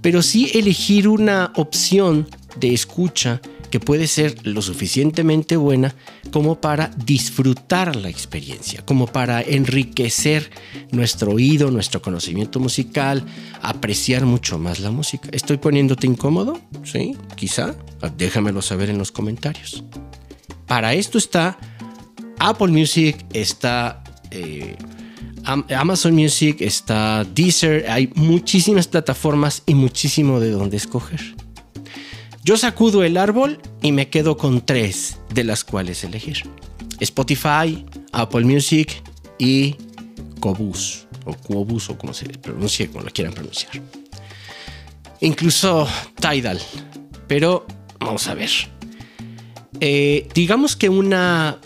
Pero 0.00 0.20
sí 0.22 0.50
elegir 0.54 1.08
una 1.08 1.52
opción 1.56 2.28
de 2.56 2.74
escucha 2.74 3.40
que 3.72 3.80
puede 3.80 4.06
ser 4.06 4.46
lo 4.46 4.60
suficientemente 4.60 5.56
buena 5.56 5.94
como 6.30 6.60
para 6.60 6.88
disfrutar 6.88 7.96
la 7.96 8.10
experiencia, 8.10 8.84
como 8.84 9.06
para 9.06 9.40
enriquecer 9.40 10.50
nuestro 10.90 11.32
oído, 11.32 11.70
nuestro 11.70 12.02
conocimiento 12.02 12.60
musical, 12.60 13.24
apreciar 13.62 14.26
mucho 14.26 14.58
más 14.58 14.78
la 14.80 14.90
música. 14.90 15.30
¿Estoy 15.32 15.56
poniéndote 15.56 16.06
incómodo? 16.06 16.60
Sí, 16.84 17.16
quizá. 17.34 17.74
Déjamelo 18.18 18.60
saber 18.60 18.90
en 18.90 18.98
los 18.98 19.10
comentarios. 19.10 19.82
Para 20.66 20.92
esto 20.92 21.16
está 21.16 21.56
Apple 22.40 22.72
Music, 22.72 23.24
está 23.32 24.04
eh, 24.30 24.76
Amazon 25.44 26.14
Music, 26.14 26.58
está 26.60 27.24
Deezer, 27.24 27.90
hay 27.90 28.10
muchísimas 28.16 28.86
plataformas 28.86 29.62
y 29.64 29.74
muchísimo 29.74 30.40
de 30.40 30.50
dónde 30.50 30.76
escoger. 30.76 31.36
Yo 32.44 32.56
sacudo 32.56 33.04
el 33.04 33.16
árbol 33.18 33.60
y 33.82 33.92
me 33.92 34.08
quedo 34.08 34.36
con 34.36 34.66
tres 34.66 35.18
de 35.32 35.44
las 35.44 35.62
cuales 35.62 36.02
elegir. 36.02 36.42
Spotify, 36.98 37.86
Apple 38.12 38.44
Music 38.44 39.00
y 39.38 39.76
Cobus, 40.40 41.06
o 41.24 41.34
Cobus, 41.34 41.88
o 41.88 41.96
como 41.96 42.12
se 42.12 42.26
pronuncie, 42.26 42.88
como 42.88 43.04
lo 43.04 43.12
quieran 43.12 43.32
pronunciar. 43.32 43.80
Incluso 45.20 45.86
Tidal. 46.20 46.60
Pero 47.28 47.64
vamos 48.00 48.26
a 48.26 48.34
ver. 48.34 48.50
Eh, 49.78 50.28
digamos 50.34 50.74
que 50.74 50.88
una 50.88 51.58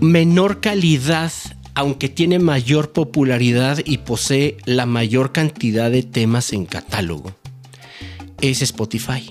menor 0.00 0.60
calidad, 0.60 1.32
aunque 1.74 2.08
tiene 2.08 2.40
mayor 2.40 2.92
popularidad 2.92 3.78
y 3.84 3.98
posee 3.98 4.56
la 4.64 4.84
mayor 4.84 5.30
cantidad 5.30 5.92
de 5.92 6.02
temas 6.02 6.52
en 6.52 6.66
catálogo, 6.66 7.32
es 8.40 8.62
Spotify. 8.62 9.30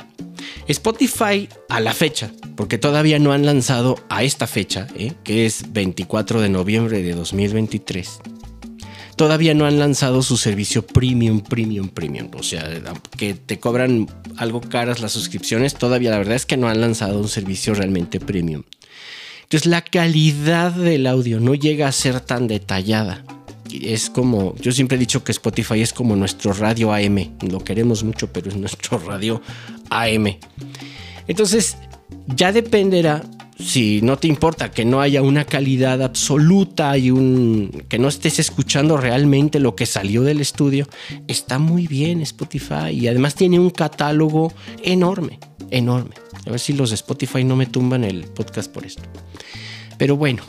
Spotify 0.67 1.47
a 1.69 1.79
la 1.79 1.93
fecha, 1.93 2.31
porque 2.55 2.77
todavía 2.77 3.19
no 3.19 3.31
han 3.31 3.45
lanzado 3.45 3.95
a 4.09 4.23
esta 4.23 4.47
fecha, 4.47 4.87
¿eh? 4.95 5.13
que 5.23 5.45
es 5.45 5.71
24 5.71 6.41
de 6.41 6.49
noviembre 6.49 7.01
de 7.01 7.13
2023, 7.13 8.19
todavía 9.17 9.53
no 9.53 9.65
han 9.65 9.79
lanzado 9.79 10.21
su 10.21 10.37
servicio 10.37 10.85
premium, 10.85 11.41
premium, 11.41 11.89
premium. 11.89 12.29
O 12.37 12.43
sea, 12.43 12.69
que 13.17 13.33
te 13.33 13.59
cobran 13.59 14.07
algo 14.37 14.61
caras 14.61 15.01
las 15.01 15.11
suscripciones, 15.11 15.75
todavía 15.75 16.11
la 16.11 16.19
verdad 16.19 16.35
es 16.35 16.45
que 16.45 16.55
no 16.55 16.69
han 16.69 16.79
lanzado 16.79 17.19
un 17.19 17.27
servicio 17.27 17.73
realmente 17.73 18.19
premium. 18.19 18.63
Entonces 19.43 19.65
la 19.65 19.81
calidad 19.81 20.71
del 20.71 21.07
audio 21.07 21.39
no 21.39 21.55
llega 21.55 21.87
a 21.87 21.91
ser 21.91 22.19
tan 22.19 22.47
detallada. 22.47 23.23
Es 23.83 24.09
como, 24.09 24.55
yo 24.55 24.71
siempre 24.71 24.95
he 24.95 24.99
dicho 24.99 25.23
que 25.23 25.31
Spotify 25.31 25.81
es 25.81 25.93
como 25.93 26.15
nuestro 26.15 26.53
radio 26.53 26.93
AM. 26.93 27.37
Lo 27.49 27.63
queremos 27.63 28.03
mucho, 28.03 28.31
pero 28.31 28.49
es 28.49 28.55
nuestro 28.55 28.99
radio 29.05 29.41
AM. 29.89 30.37
Entonces, 31.27 31.77
ya 32.27 32.51
dependerá 32.51 33.23
si 33.59 34.01
no 34.01 34.17
te 34.17 34.27
importa 34.27 34.71
que 34.71 34.85
no 34.85 35.01
haya 35.01 35.21
una 35.21 35.45
calidad 35.45 36.01
absoluta 36.03 36.95
y 36.97 37.09
un 37.09 37.85
que 37.89 37.97
no 37.97 38.07
estés 38.07 38.39
escuchando 38.39 38.97
realmente 38.97 39.59
lo 39.59 39.75
que 39.75 39.85
salió 39.85 40.21
del 40.23 40.41
estudio, 40.41 40.87
está 41.27 41.57
muy 41.57 41.87
bien 41.87 42.21
Spotify 42.21 42.91
y 42.91 43.07
además 43.07 43.35
tiene 43.35 43.59
un 43.59 43.71
catálogo 43.71 44.53
enorme, 44.83 45.39
enorme. 45.71 46.15
A 46.45 46.51
ver 46.51 46.59
si 46.59 46.73
los 46.73 46.91
de 46.91 46.95
Spotify 46.95 47.43
no 47.43 47.55
me 47.55 47.65
tumban 47.65 48.03
el 48.03 48.25
podcast 48.25 48.71
por 48.71 48.85
esto. 48.85 49.03
Pero 49.97 50.15
bueno. 50.15 50.43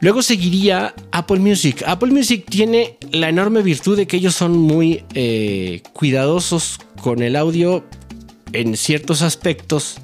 Luego 0.00 0.22
seguiría 0.22 0.94
Apple 1.12 1.40
Music. 1.40 1.82
Apple 1.86 2.10
Music 2.10 2.46
tiene 2.48 2.96
la 3.12 3.28
enorme 3.28 3.60
virtud 3.60 3.98
de 3.98 4.06
que 4.06 4.16
ellos 4.16 4.34
son 4.34 4.56
muy 4.56 5.04
eh, 5.12 5.82
cuidadosos 5.92 6.78
con 7.02 7.22
el 7.22 7.36
audio 7.36 7.84
en 8.52 8.78
ciertos 8.78 9.20
aspectos. 9.20 9.98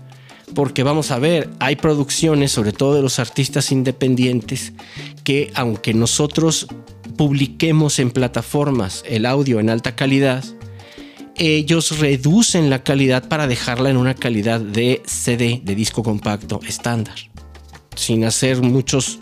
Porque 0.55 0.83
vamos 0.83 1.11
a 1.11 1.19
ver, 1.19 1.49
hay 1.61 1.77
producciones, 1.77 2.53
sobre 2.53 2.73
todo 2.73 2.95
de 2.95 3.03
los 3.03 3.19
artistas 3.19 3.73
independientes, 3.73 4.75
que 5.25 5.51
aunque 5.55 5.95
nosotros 5.95 6.67
publiquemos 7.17 7.99
en 7.99 8.11
plataformas 8.11 9.03
el 9.09 9.25
audio 9.25 9.61
en 9.61 9.71
alta 9.71 9.97
calidad, 9.97 10.45
ellos 11.37 11.99
reducen 11.99 12.69
la 12.69 12.83
calidad 12.83 13.29
para 13.29 13.47
dejarla 13.47 13.89
en 13.91 13.97
una 13.97 14.15
calidad 14.15 14.61
de 14.61 15.03
CD, 15.07 15.63
de 15.65 15.75
disco 15.75 16.03
compacto 16.03 16.61
estándar. 16.67 17.17
Sin 17.97 18.25
hacer 18.25 18.61
muchos 18.61 19.21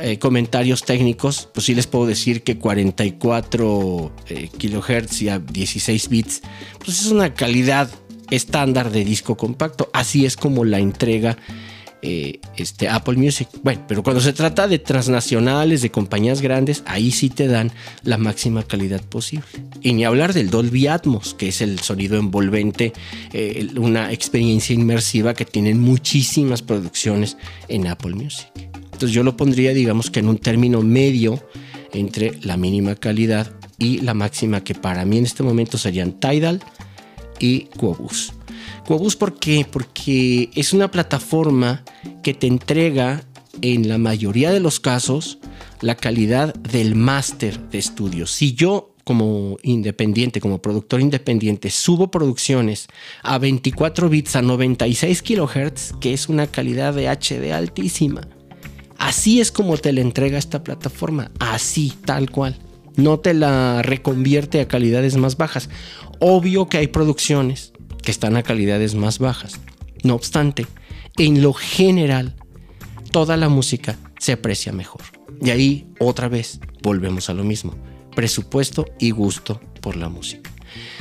eh, 0.00 0.18
comentarios 0.18 0.84
técnicos, 0.84 1.48
pues 1.52 1.66
sí 1.66 1.74
les 1.74 1.86
puedo 1.86 2.06
decir 2.06 2.42
que 2.42 2.58
44 2.58 4.12
eh, 4.28 4.48
kilohertz 4.56 5.22
y 5.22 5.28
a 5.28 5.38
16 5.38 6.08
bits, 6.08 6.42
pues 6.78 7.00
es 7.00 7.06
una 7.06 7.34
calidad 7.34 7.88
estándar 8.30 8.90
de 8.90 9.04
disco 9.04 9.36
compacto. 9.36 9.90
Así 9.92 10.24
es 10.26 10.36
como 10.36 10.64
la 10.64 10.78
entrega 10.78 11.36
eh, 12.04 12.40
este, 12.56 12.88
Apple 12.88 13.16
Music. 13.16 13.48
Bueno, 13.62 13.84
pero 13.86 14.02
cuando 14.02 14.20
se 14.20 14.32
trata 14.32 14.66
de 14.66 14.80
transnacionales, 14.80 15.82
de 15.82 15.90
compañías 15.92 16.40
grandes, 16.40 16.82
ahí 16.86 17.12
sí 17.12 17.30
te 17.30 17.46
dan 17.46 17.70
la 18.02 18.18
máxima 18.18 18.64
calidad 18.64 19.00
posible. 19.02 19.46
Y 19.82 19.92
ni 19.92 20.04
hablar 20.04 20.32
del 20.34 20.50
Dolby 20.50 20.88
Atmos, 20.88 21.34
que 21.34 21.48
es 21.48 21.60
el 21.60 21.78
sonido 21.78 22.18
envolvente, 22.18 22.92
eh, 23.32 23.68
una 23.76 24.10
experiencia 24.10 24.74
inmersiva 24.74 25.34
que 25.34 25.44
tienen 25.44 25.78
muchísimas 25.78 26.60
producciones 26.60 27.36
en 27.68 27.86
Apple 27.86 28.16
Music. 28.16 28.71
Entonces 29.02 29.16
yo 29.16 29.24
lo 29.24 29.36
pondría, 29.36 29.74
digamos 29.74 30.12
que 30.12 30.20
en 30.20 30.28
un 30.28 30.38
término 30.38 30.80
medio 30.80 31.44
entre 31.92 32.38
la 32.42 32.56
mínima 32.56 32.94
calidad 32.94 33.52
y 33.76 33.98
la 33.98 34.14
máxima 34.14 34.62
que 34.62 34.76
para 34.76 35.04
mí 35.04 35.18
en 35.18 35.24
este 35.24 35.42
momento 35.42 35.76
serían 35.76 36.12
Tidal 36.12 36.62
y 37.40 37.62
Qobuz. 37.76 38.32
Quobus, 38.86 39.16
¿por 39.16 39.40
qué? 39.40 39.66
Porque 39.68 40.50
es 40.54 40.72
una 40.72 40.88
plataforma 40.88 41.82
que 42.22 42.32
te 42.32 42.46
entrega 42.46 43.24
en 43.60 43.88
la 43.88 43.98
mayoría 43.98 44.52
de 44.52 44.60
los 44.60 44.78
casos 44.78 45.40
la 45.80 45.96
calidad 45.96 46.54
del 46.54 46.94
máster 46.94 47.58
de 47.70 47.78
estudio. 47.78 48.28
Si 48.28 48.54
yo 48.54 48.94
como 49.02 49.56
independiente, 49.64 50.40
como 50.40 50.62
productor 50.62 51.00
independiente, 51.00 51.70
subo 51.70 52.08
producciones 52.12 52.86
a 53.24 53.38
24 53.38 54.08
bits 54.08 54.36
a 54.36 54.42
96 54.42 55.22
kilohertz, 55.22 55.92
que 56.00 56.12
es 56.12 56.28
una 56.28 56.46
calidad 56.46 56.94
de 56.94 57.08
HD 57.08 57.52
altísima. 57.52 58.28
Así 59.02 59.40
es 59.40 59.50
como 59.50 59.78
te 59.78 59.92
la 59.92 60.00
entrega 60.00 60.38
esta 60.38 60.62
plataforma, 60.62 61.32
así, 61.40 61.92
tal 62.04 62.30
cual. 62.30 62.56
No 62.94 63.18
te 63.18 63.34
la 63.34 63.82
reconvierte 63.82 64.60
a 64.60 64.68
calidades 64.68 65.16
más 65.16 65.36
bajas. 65.36 65.68
Obvio 66.20 66.68
que 66.68 66.78
hay 66.78 66.86
producciones 66.86 67.72
que 68.00 68.12
están 68.12 68.36
a 68.36 68.44
calidades 68.44 68.94
más 68.94 69.18
bajas. 69.18 69.58
No 70.04 70.14
obstante, 70.14 70.68
en 71.18 71.42
lo 71.42 71.52
general, 71.52 72.36
toda 73.10 73.36
la 73.36 73.48
música 73.48 73.98
se 74.20 74.30
aprecia 74.30 74.72
mejor. 74.72 75.02
Y 75.40 75.50
ahí, 75.50 75.88
otra 75.98 76.28
vez, 76.28 76.60
volvemos 76.80 77.28
a 77.28 77.34
lo 77.34 77.42
mismo. 77.42 77.74
Presupuesto 78.14 78.86
y 79.00 79.10
gusto 79.10 79.60
por 79.80 79.96
la 79.96 80.10
música. 80.10 80.48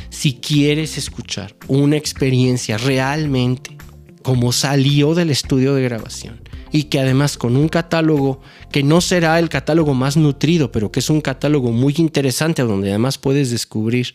Si 0.09 0.33
quieres 0.33 0.97
escuchar 0.97 1.55
una 1.67 1.97
experiencia 1.97 2.79
realmente 2.79 3.77
como 4.23 4.51
salió 4.53 5.13
del 5.13 5.29
estudio 5.29 5.75
de 5.75 5.83
grabación 5.83 6.41
y 6.71 6.85
que 6.85 6.99
además 6.99 7.37
con 7.37 7.57
un 7.57 7.69
catálogo 7.69 8.41
que 8.71 8.83
no 8.83 9.01
será 9.01 9.39
el 9.39 9.49
catálogo 9.49 9.93
más 9.93 10.17
nutrido, 10.17 10.71
pero 10.71 10.91
que 10.91 10.99
es 10.99 11.09
un 11.09 11.21
catálogo 11.21 11.71
muy 11.71 11.95
interesante 11.97 12.61
donde 12.61 12.89
además 12.89 13.17
puedes 13.17 13.51
descubrir 13.51 14.13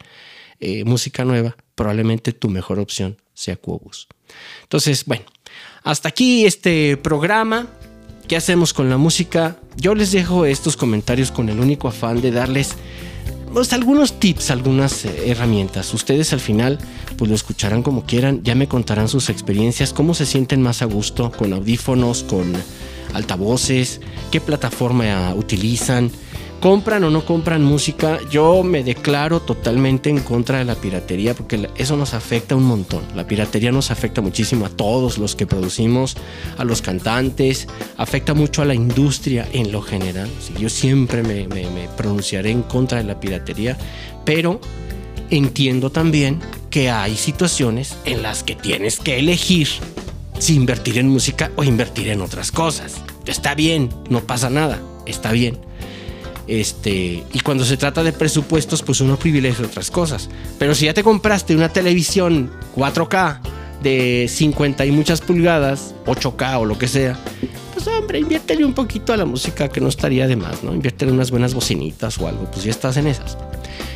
eh, 0.61 0.85
música 0.85 1.25
nueva, 1.25 1.57
probablemente 1.75 2.33
tu 2.33 2.49
mejor 2.49 2.79
opción 2.79 3.19
sea 3.35 3.57
Quobus. 3.57 4.09
Entonces, 4.63 5.05
bueno, 5.05 5.25
hasta 5.85 6.09
aquí 6.09 6.47
este 6.47 6.97
programa. 6.97 7.69
¿Qué 8.27 8.35
hacemos 8.35 8.73
con 8.73 8.91
la 8.91 8.97
música? 8.97 9.57
Yo 9.77 9.95
les 9.95 10.11
dejo 10.11 10.47
estos 10.47 10.77
comentarios 10.77 11.31
con 11.31 11.49
el 11.49 11.61
único 11.61 11.87
afán 11.87 12.21
de 12.21 12.33
darles 12.33 12.75
pues, 13.53 13.73
algunos 13.73 14.19
tips, 14.19 14.51
algunas 14.51 15.05
eh, 15.05 15.31
herramientas. 15.31 15.93
Ustedes 15.95 16.33
al 16.33 16.41
final 16.41 16.79
pues 17.17 17.29
lo 17.31 17.35
escucharán 17.35 17.83
como 17.83 18.05
quieran, 18.05 18.43
ya 18.43 18.55
me 18.55 18.69
contarán 18.69 19.09
sus 19.09 19.31
experiencias, 19.31 19.93
cómo 19.93 20.13
se 20.15 20.27
sienten 20.27 20.61
más 20.61 20.83
a 20.83 20.85
gusto 20.85 21.33
con 21.33 21.53
audífonos, 21.53 22.25
con 22.25 22.53
altavoces, 23.15 24.01
qué 24.31 24.41
plataforma 24.41 25.35
utilizan 25.35 26.11
compran 26.61 27.05
o 27.05 27.11
no 27.11 27.25
compran 27.25 27.63
música, 27.63 28.19
yo 28.31 28.63
me 28.63 28.83
declaro 28.83 29.41
totalmente 29.41 30.11
en 30.11 30.21
contra 30.21 30.59
de 30.59 30.65
la 30.65 30.75
piratería 30.75 31.35
porque 31.35 31.69
eso 31.77 31.97
nos 31.97 32.15
afecta 32.15 32.57
un 32.57 32.65
montón. 32.65 33.03
La 33.15 33.27
piratería 33.27 33.73
nos 33.73 33.91
afecta 33.91 34.21
muchísimo 34.21 34.67
a 34.67 34.71
todos 34.71 35.19
los 35.19 35.37
que 35.37 35.47
producimos, 35.47 36.17
a 36.59 36.65
los 36.65 36.83
cantantes, 36.83 37.69
afecta 37.97 38.35
mucho 38.35 38.63
a 38.63 38.65
la 38.65 38.75
industria 38.75 39.49
en 39.53 39.73
lo 39.73 39.83
general. 39.83 40.29
yo 40.59 40.69
siempre 40.69 41.23
me, 41.23 41.47
me 41.49 41.89
pronunciaré 41.97 42.51
en 42.51 42.63
contra 42.63 42.99
de 42.99 43.05
la 43.05 43.21
piratería, 43.21 43.77
pero 44.25 44.61
entiendo 45.31 45.91
también 45.91 46.41
que 46.71 46.91
hay 46.91 47.17
situaciones 47.17 47.97
en 48.05 48.23
las 48.23 48.43
que 48.43 48.55
tienes 48.55 48.99
que 48.99 49.19
elegir 49.19 49.69
si 50.39 50.55
invertir 50.55 50.99
en 50.99 51.09
música 51.09 51.51
o 51.57 51.65
invertir 51.65 52.09
en 52.09 52.21
otras 52.21 52.53
cosas. 52.53 52.97
Está 53.27 53.55
bien, 53.55 53.89
no 54.11 54.21
pasa 54.21 54.51
nada, 54.51 54.81
está 55.07 55.33
bien. 55.33 55.66
Este, 56.49 57.25
y 57.33 57.41
cuando 57.41 57.65
se 57.65 57.77
trata 57.77 58.03
de 58.03 58.13
presupuestos, 58.13 58.83
pues 58.83 59.01
uno 59.01 59.19
privilegia 59.19 59.67
otras 59.67 59.91
cosas. 59.91 60.29
Pero 60.59 60.75
si 60.75 60.87
ya 60.87 60.95
te 60.95 61.03
compraste 61.03 61.57
una 61.57 61.69
televisión 61.69 62.51
4K 62.77 63.41
de 63.83 64.27
50 64.29 64.87
y 64.87 64.91
muchas 64.93 65.21
pulgadas, 65.21 65.95
8K 66.07 66.61
o 66.61 66.65
lo 66.65 66.79
que 66.79 66.89
sea, 66.89 67.19
pues 67.75 67.87
hombre, 67.89 68.21
inviértele 68.21 68.65
un 68.65 68.75
poquito 68.75 69.13
a 69.13 69.17
la 69.17 69.25
música 69.25 69.69
que 69.69 69.81
no 69.81 69.89
estaría 69.89 70.27
de 70.27 70.37
más, 70.37 70.63
¿no? 70.63 70.73
Inviértele 70.73 71.13
unas 71.13 71.31
buenas 71.31 71.53
bocinitas 71.53 72.19
o 72.19 72.29
algo, 72.29 72.51
pues 72.51 72.65
ya 72.65 72.71
estás 72.71 72.97
en 72.97 73.09
esas. 73.09 73.37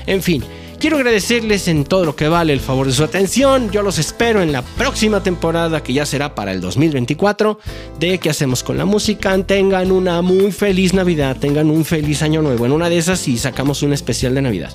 En 0.07 0.23
fin, 0.23 0.43
Quiero 0.81 0.97
agradecerles 0.97 1.69
en 1.69 1.85
todo 1.85 2.07
lo 2.07 2.17
que 2.17 2.27
vale 2.27 2.55
el 2.55 2.61
favor 2.61 2.87
de 2.87 2.95
su 2.95 3.05
atención. 3.05 3.71
Yo 3.71 3.83
los 3.83 3.99
espero 3.99 4.41
en 4.41 4.51
la 4.51 4.63
próxima 4.63 5.23
temporada 5.23 5.83
que 5.83 5.93
ya 5.93 6.07
será 6.07 6.35
para 6.35 6.53
el 6.53 6.63
2024 6.63 7.59
de 7.99 8.17
qué 8.17 8.31
hacemos 8.31 8.63
con 8.63 8.79
la 8.79 8.87
música. 8.87 9.37
Tengan 9.45 9.93
una 9.93 10.23
muy 10.23 10.53
feliz 10.53 10.95
Navidad, 10.95 11.37
tengan 11.39 11.69
un 11.69 11.85
feliz 11.85 12.23
año 12.23 12.41
nuevo. 12.41 12.65
En 12.65 12.73
una 12.73 12.89
de 12.89 12.97
esas 12.97 13.29
y 13.29 13.37
sacamos 13.37 13.83
un 13.83 13.93
especial 13.93 14.35
de 14.35 14.41
Navidad. 14.41 14.73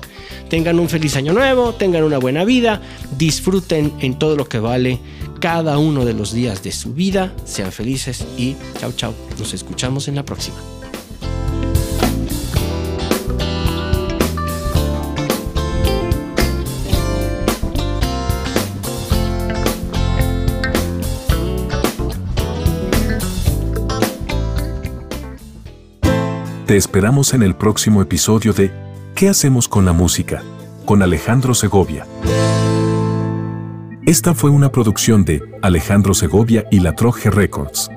Tengan 0.48 0.78
un 0.78 0.88
feliz 0.88 1.16
año 1.16 1.32
nuevo, 1.32 1.74
tengan 1.74 2.04
una 2.04 2.18
buena 2.18 2.44
vida, 2.44 2.80
disfruten 3.18 3.92
en 3.98 4.16
todo 4.16 4.36
lo 4.36 4.48
que 4.48 4.60
vale 4.60 5.00
cada 5.40 5.76
uno 5.76 6.04
de 6.04 6.12
los 6.14 6.32
días 6.32 6.62
de 6.62 6.70
su 6.70 6.94
vida. 6.94 7.34
Sean 7.44 7.72
felices 7.72 8.24
y 8.38 8.54
chao 8.78 8.92
chao. 8.92 9.12
Nos 9.40 9.54
escuchamos 9.54 10.06
en 10.06 10.14
la 10.14 10.24
próxima. 10.24 10.56
Te 26.66 26.76
esperamos 26.76 27.32
en 27.32 27.44
el 27.44 27.54
próximo 27.54 28.02
episodio 28.02 28.52
de 28.52 28.72
¿Qué 29.14 29.28
hacemos 29.28 29.68
con 29.68 29.84
la 29.84 29.92
música? 29.92 30.42
con 30.84 31.00
Alejandro 31.00 31.54
Segovia. 31.54 32.08
Esta 34.04 34.34
fue 34.34 34.50
una 34.50 34.72
producción 34.72 35.24
de 35.24 35.42
Alejandro 35.62 36.12
Segovia 36.12 36.64
y 36.72 36.80
La 36.80 36.96
Troje 36.96 37.30
Records. 37.30 37.88